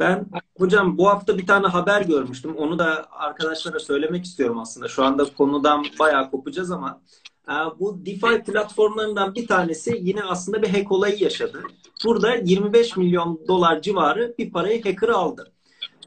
[0.01, 0.27] Ben
[0.59, 2.57] hocam bu hafta bir tane haber görmüştüm.
[2.57, 4.89] Onu da arkadaşlara söylemek istiyorum aslında.
[4.89, 7.01] Şu anda konudan bayağı kopacağız ama
[7.49, 11.63] e, bu DeFi platformlarından bir tanesi yine aslında bir hack olayı yaşadı.
[12.05, 15.53] Burada 25 milyon dolar civarı bir parayı hacker aldı.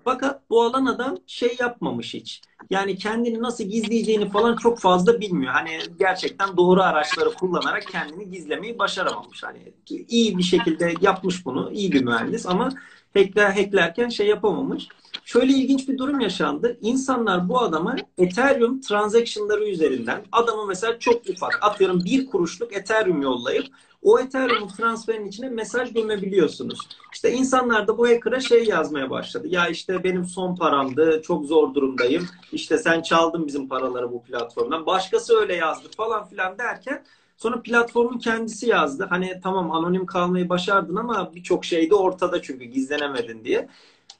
[0.03, 2.41] Fakat bu alan adam şey yapmamış hiç.
[2.69, 5.53] Yani kendini nasıl gizleyeceğini falan çok fazla bilmiyor.
[5.53, 9.43] Hani gerçekten doğru araçları kullanarak kendini gizlemeyi başaramamış.
[9.43, 11.71] Hani iyi bir şekilde yapmış bunu.
[11.71, 12.69] iyi bir mühendis ama
[13.13, 14.87] hackler, hacklerken şey yapamamış.
[15.25, 16.77] Şöyle ilginç bir durum yaşandı.
[16.81, 23.65] İnsanlar bu adama Ethereum transaction'ları üzerinden adamı mesela çok ufak atıyorum bir kuruşluk Ethereum yollayıp
[24.01, 26.79] o Ethereum transferin içine mesaj gömebiliyorsunuz.
[27.13, 29.47] İşte insanlar da bu hacker'a şey yazmaya başladı.
[29.47, 32.27] Ya işte benim son paramdı, çok zor durumdayım.
[32.51, 34.85] İşte sen çaldın bizim paraları bu platformdan.
[34.85, 37.03] Başkası öyle yazdı falan filan derken
[37.41, 39.07] Sonra platformun kendisi yazdı.
[39.09, 43.67] Hani tamam anonim kalmayı başardın ama birçok şey de ortada çünkü gizlenemedin diye.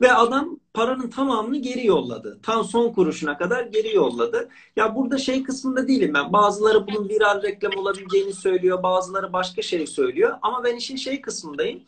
[0.01, 2.39] Ve adam paranın tamamını geri yolladı.
[2.43, 4.49] Tam son kuruşuna kadar geri yolladı.
[4.75, 6.33] Ya burada şey kısmında değilim ben.
[6.33, 8.83] Bazıları bunun viral reklam olabileceğini söylüyor.
[8.83, 10.37] Bazıları başka şey söylüyor.
[10.41, 11.79] Ama ben işin şey kısmındayım.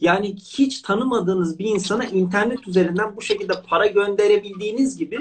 [0.00, 5.18] Yani hiç tanımadığınız bir insana internet üzerinden bu şekilde para gönderebildiğiniz gibi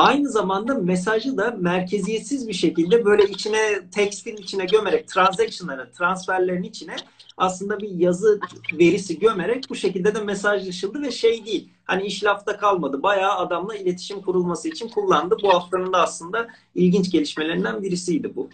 [0.00, 6.96] Aynı zamanda mesajı da merkeziyetsiz bir şekilde böyle içine tekstin içine gömerek transaction'ları, transferlerin içine
[7.36, 8.40] aslında bir yazı
[8.72, 11.68] verisi gömerek bu şekilde de mesajlaşıldı ve şey değil.
[11.84, 13.02] Hani iş lafta kalmadı.
[13.02, 15.36] Bayağı adamla iletişim kurulması için kullandı.
[15.42, 18.50] Bu haftanın da aslında ilginç gelişmelerinden birisiydi bu.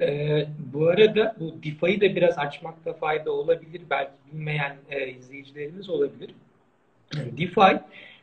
[0.00, 3.82] Ee, bu arada bu DeFi'yi de biraz açmakta fayda olabilir.
[3.90, 6.30] Belki bilmeyen e, izleyicilerimiz olabilir.
[7.14, 7.80] DeFi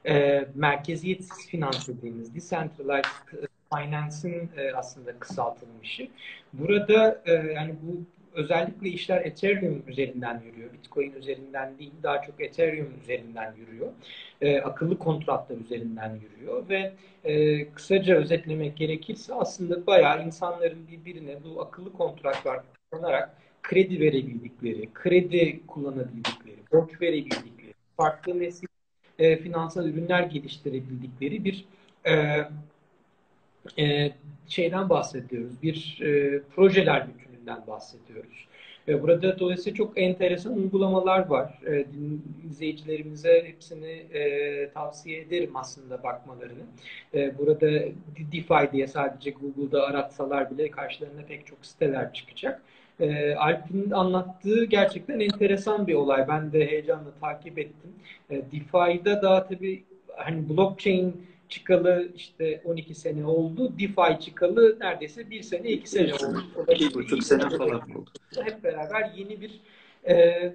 [0.07, 6.07] e, merkeziyetsiz finans dediğimiz decentralized finance'ın e, aslında kısaltılmışı.
[6.53, 8.01] Burada e, yani bu
[8.33, 10.73] özellikle işler Ethereum üzerinden yürüyor.
[10.73, 13.91] Bitcoin üzerinden değil, daha çok Ethereum üzerinden yürüyor.
[14.41, 16.93] E, akıllı kontratlar üzerinden yürüyor ve
[17.23, 22.59] e, kısaca özetlemek gerekirse aslında bayağı insanların birbirine bu akıllı kontratlar
[22.91, 28.67] kullanarak kredi verebildikleri, kredi kullanabildikleri, borç verebildikleri, farklı nesil
[29.19, 31.65] e, finansal ürünler geliştirebildikleri bir
[32.05, 32.43] e,
[33.79, 34.11] e,
[34.47, 35.61] şeyden bahsediyoruz.
[35.63, 38.47] Bir e, projeler bütününden bahsediyoruz.
[38.87, 41.59] E, burada dolayısıyla çok enteresan uygulamalar var.
[41.67, 41.85] E,
[42.49, 46.63] izleyicilerimize hepsini e, tavsiye ederim aslında bakmalarını.
[47.13, 47.69] E, burada
[48.31, 52.61] DeFi diye sadece Google'da aratsalar bile karşılarına pek çok siteler çıkacak.
[52.99, 56.27] E, Alp'in anlattığı gerçekten enteresan bir olay.
[56.27, 57.91] Ben de heyecanla takip ettim.
[58.29, 59.83] E, DeFi'de daha tabii
[60.15, 63.73] hani blockchain çıkalı işte 12 sene oldu.
[63.79, 66.43] DeFi çıkalı neredeyse bir sene, iki sene oldu.
[66.79, 68.09] Bir buçuk sene falan oldu.
[68.43, 69.59] Hep beraber yeni bir
[70.07, 70.53] e,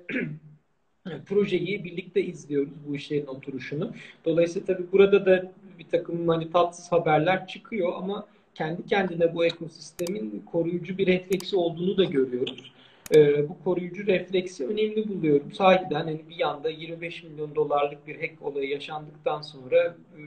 [1.27, 3.93] projeyi birlikte izliyoruz bu işlerin oturuşunu.
[4.25, 8.27] Dolayısıyla tabii burada da bir takım hani tatsız haberler çıkıyor ama
[8.61, 12.73] kendi kendine bu ekosistemin koruyucu bir refleksi olduğunu da görüyoruz.
[13.15, 15.53] E, bu koruyucu refleksi önemli buluyorum.
[15.53, 20.21] Sahiden hani bir yanda 25 milyon dolarlık bir hack olayı yaşandıktan sonra e,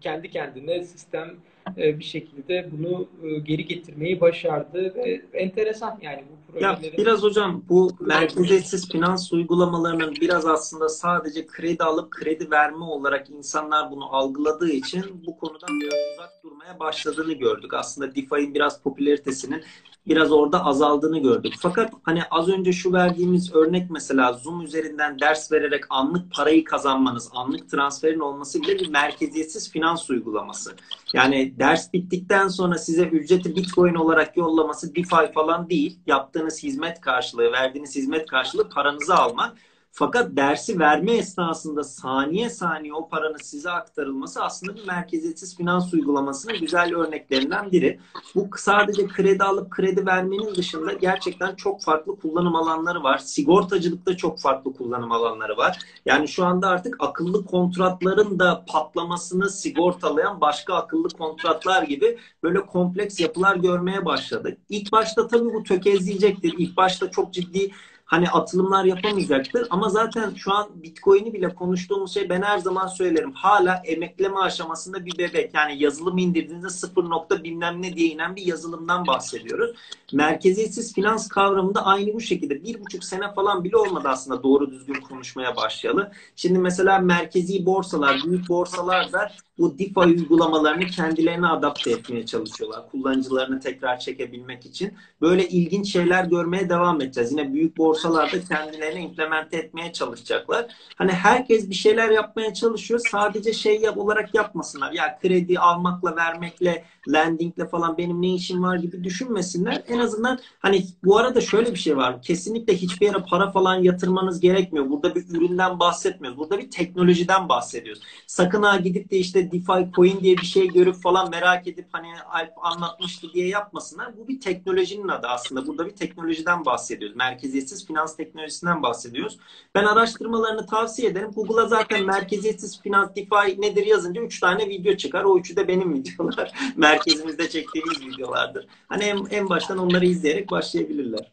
[0.00, 1.34] kendi kendine sistem
[1.76, 6.84] bir şekilde bunu e, geri getirmeyi başardı ve enteresan yani bu projelerin...
[6.84, 13.30] Ya biraz hocam bu merkeziyetsiz finans uygulamalarının biraz aslında sadece kredi alıp kredi verme olarak
[13.30, 17.74] insanlar bunu algıladığı için bu konudan biraz uzak durmaya başladığını gördük.
[17.74, 19.62] Aslında DeFi'nin biraz popülaritesinin
[20.06, 21.54] biraz orada azaldığını gördük.
[21.58, 27.30] Fakat hani az önce şu verdiğimiz örnek mesela Zoom üzerinden ders vererek anlık parayı kazanmanız,
[27.34, 30.76] anlık transferin olması bile bir merkeziyetsiz finans uygulaması.
[31.14, 35.98] Yani ders bittikten sonra size ücreti Bitcoin olarak yollaması DeFi falan değil.
[36.06, 39.56] Yaptığınız hizmet karşılığı, verdiğiniz hizmet karşılığı paranızı almak.
[39.98, 46.60] Fakat dersi verme esnasında saniye saniye o paranın size aktarılması aslında bir merkeziyetsiz finans uygulamasının
[46.60, 48.00] güzel örneklerinden biri.
[48.34, 53.18] Bu sadece kredi alıp kredi vermenin dışında gerçekten çok farklı kullanım alanları var.
[53.18, 55.78] Sigortacılıkta çok farklı kullanım alanları var.
[56.06, 63.20] Yani şu anda artık akıllı kontratların da patlamasını sigortalayan başka akıllı kontratlar gibi böyle kompleks
[63.20, 64.58] yapılar görmeye başladık.
[64.68, 66.54] İlk başta tabii bu tökezleyecektir.
[66.58, 67.70] İlk başta çok ciddi
[68.06, 69.66] hani atılımlar yapamayacaktır.
[69.70, 73.32] Ama zaten şu an Bitcoin'i bile konuştuğumuz şey ben her zaman söylerim.
[73.32, 75.54] Hala emekleme aşamasında bir bebek.
[75.54, 79.76] Yani yazılım indirdiğinizde sıfır nokta bilmem ne diye inen bir yazılımdan bahsediyoruz.
[80.12, 82.64] Merkeziyetsiz finans kavramı da aynı bu şekilde.
[82.64, 86.12] Bir buçuk sene falan bile olmadı aslında doğru düzgün konuşmaya başlayalı.
[86.36, 92.90] Şimdi mesela merkezi borsalar, büyük borsalar da bu DeFi uygulamalarını kendilerine adapte etmeye çalışıyorlar.
[92.90, 94.94] Kullanıcılarını tekrar çekebilmek için.
[95.20, 97.32] Böyle ilginç şeyler görmeye devam edeceğiz.
[97.32, 100.66] Yine büyük borsalarda kendilerini implemente etmeye çalışacaklar.
[100.96, 103.00] Hani herkes bir şeyler yapmaya çalışıyor.
[103.10, 104.92] Sadece şey yap olarak yapmasınlar.
[104.92, 109.82] Ya kredi almakla, vermekle, lendingle falan benim ne işim var gibi düşünmesinler.
[109.88, 112.22] En azından hani bu arada şöyle bir şey var.
[112.22, 114.90] Kesinlikle hiçbir yere para falan yatırmanız gerekmiyor.
[114.90, 116.38] Burada bir üründen bahsetmiyoruz.
[116.38, 118.02] Burada bir teknolojiden bahsediyoruz.
[118.26, 122.08] Sakın ha gidip de işte DeFi coin diye bir şey görüp falan merak edip hani
[122.30, 124.16] Alp anlatmıştı diye yapmasınlar.
[124.18, 125.66] Bu bir teknolojinin adı aslında.
[125.66, 127.16] Burada bir teknolojiden bahsediyoruz.
[127.16, 129.38] Merkeziyetsiz finans teknolojisinden bahsediyoruz.
[129.74, 131.30] Ben araştırmalarını tavsiye ederim.
[131.30, 135.24] Google'a zaten merkeziyetsiz finans DeFi nedir yazınca 3 tane video çıkar.
[135.24, 136.52] O üçü de benim videolar.
[136.96, 138.66] Merkezimizde çektiğimiz videolardır.
[138.88, 141.30] Hani en, en baştan onları izleyerek başlayabilirler.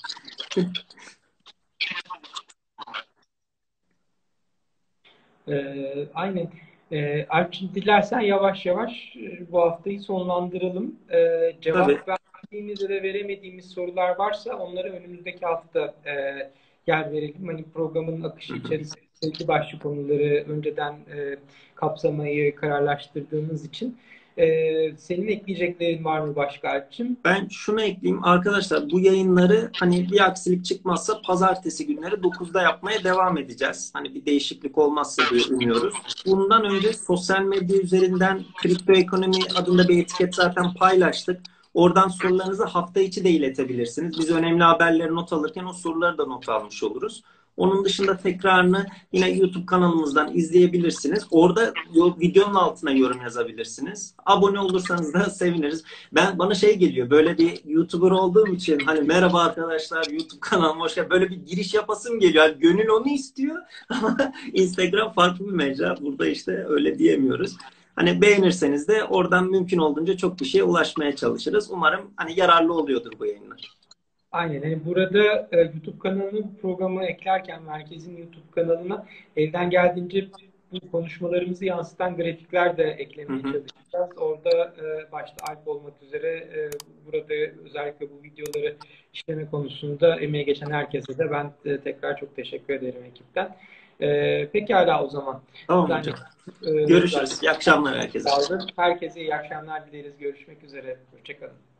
[5.48, 6.50] ee, aynen.
[6.92, 10.96] E, Alpçin dilersen yavaş yavaş e, bu haftayı sonlandıralım.
[11.10, 12.00] E, cevap Tabii.
[12.08, 16.14] verdiğimiz ya da veremediğimiz sorular varsa onları önümüzdeki hafta e,
[16.88, 17.48] yer verelim.
[17.48, 21.38] Hani programın akışı içerisindeki başlı konuları önceden e,
[21.76, 23.98] kapsamayı kararlaştırdığımız için
[24.38, 27.18] ee, senin ekleyeceklerin var mı başka Alp'cim?
[27.26, 28.24] Ben şunu ekleyeyim.
[28.24, 33.92] Arkadaşlar bu yayınları hani bir aksilik çıkmazsa pazartesi günleri 9'da yapmaya devam edeceğiz.
[33.94, 35.94] Hani bir değişiklik olmazsa diye umuyoruz.
[36.26, 41.42] Bundan önce sosyal medya üzerinden kripto ekonomi adında bir etiket zaten paylaştık.
[41.74, 44.20] Oradan sorularınızı hafta içi de iletebilirsiniz.
[44.20, 47.24] Biz önemli haberleri not alırken o soruları da not almış oluruz.
[47.58, 51.28] Onun dışında tekrarını yine YouTube kanalımızdan izleyebilirsiniz.
[51.32, 51.74] Orada
[52.20, 54.16] videonun altına yorum yazabilirsiniz.
[54.26, 55.84] Abone olursanız da seviniriz.
[56.12, 60.96] Ben bana şey geliyor böyle bir YouTuber olduğum için hani merhaba arkadaşlar YouTube kanalıma hoş
[60.96, 61.10] geldin.
[61.10, 62.46] Böyle bir giriş yapasım geliyor.
[62.46, 63.58] Yani gönül onu istiyor
[64.54, 65.98] Instagram farklı bir mecra.
[66.02, 67.56] Burada işte öyle diyemiyoruz.
[67.96, 71.72] Hani beğenirseniz de oradan mümkün olduğunca çok bir şeye ulaşmaya çalışırız.
[71.72, 73.83] Umarım hani yararlı oluyordur bu yayınlar.
[74.34, 74.70] Aynen.
[74.70, 79.06] Yani burada e, YouTube kanalını bu programı eklerken merkezin YouTube kanalına
[79.38, 80.28] elden geldiğince
[80.72, 83.52] bu konuşmalarımızı yansıtan grafikler de eklemeye hı hı.
[83.52, 84.18] çalışacağız.
[84.18, 86.70] Orada e, başta Alp olmak üzere e,
[87.06, 87.34] burada
[87.66, 88.76] özellikle bu videoları
[89.14, 93.56] işleme konusunda emeğe geçen herkese de ben e, tekrar çok teşekkür ederim ekipten.
[94.02, 95.42] E, pekala o zaman.
[95.68, 96.16] Tamam ben, hocam.
[96.66, 97.44] E, Görüşürüz.
[97.44, 98.30] İyi akşamlar herkese.
[98.76, 100.18] Herkese iyi akşamlar dileriz.
[100.20, 100.98] Görüşmek üzere.
[101.12, 101.73] Hoşçakalın.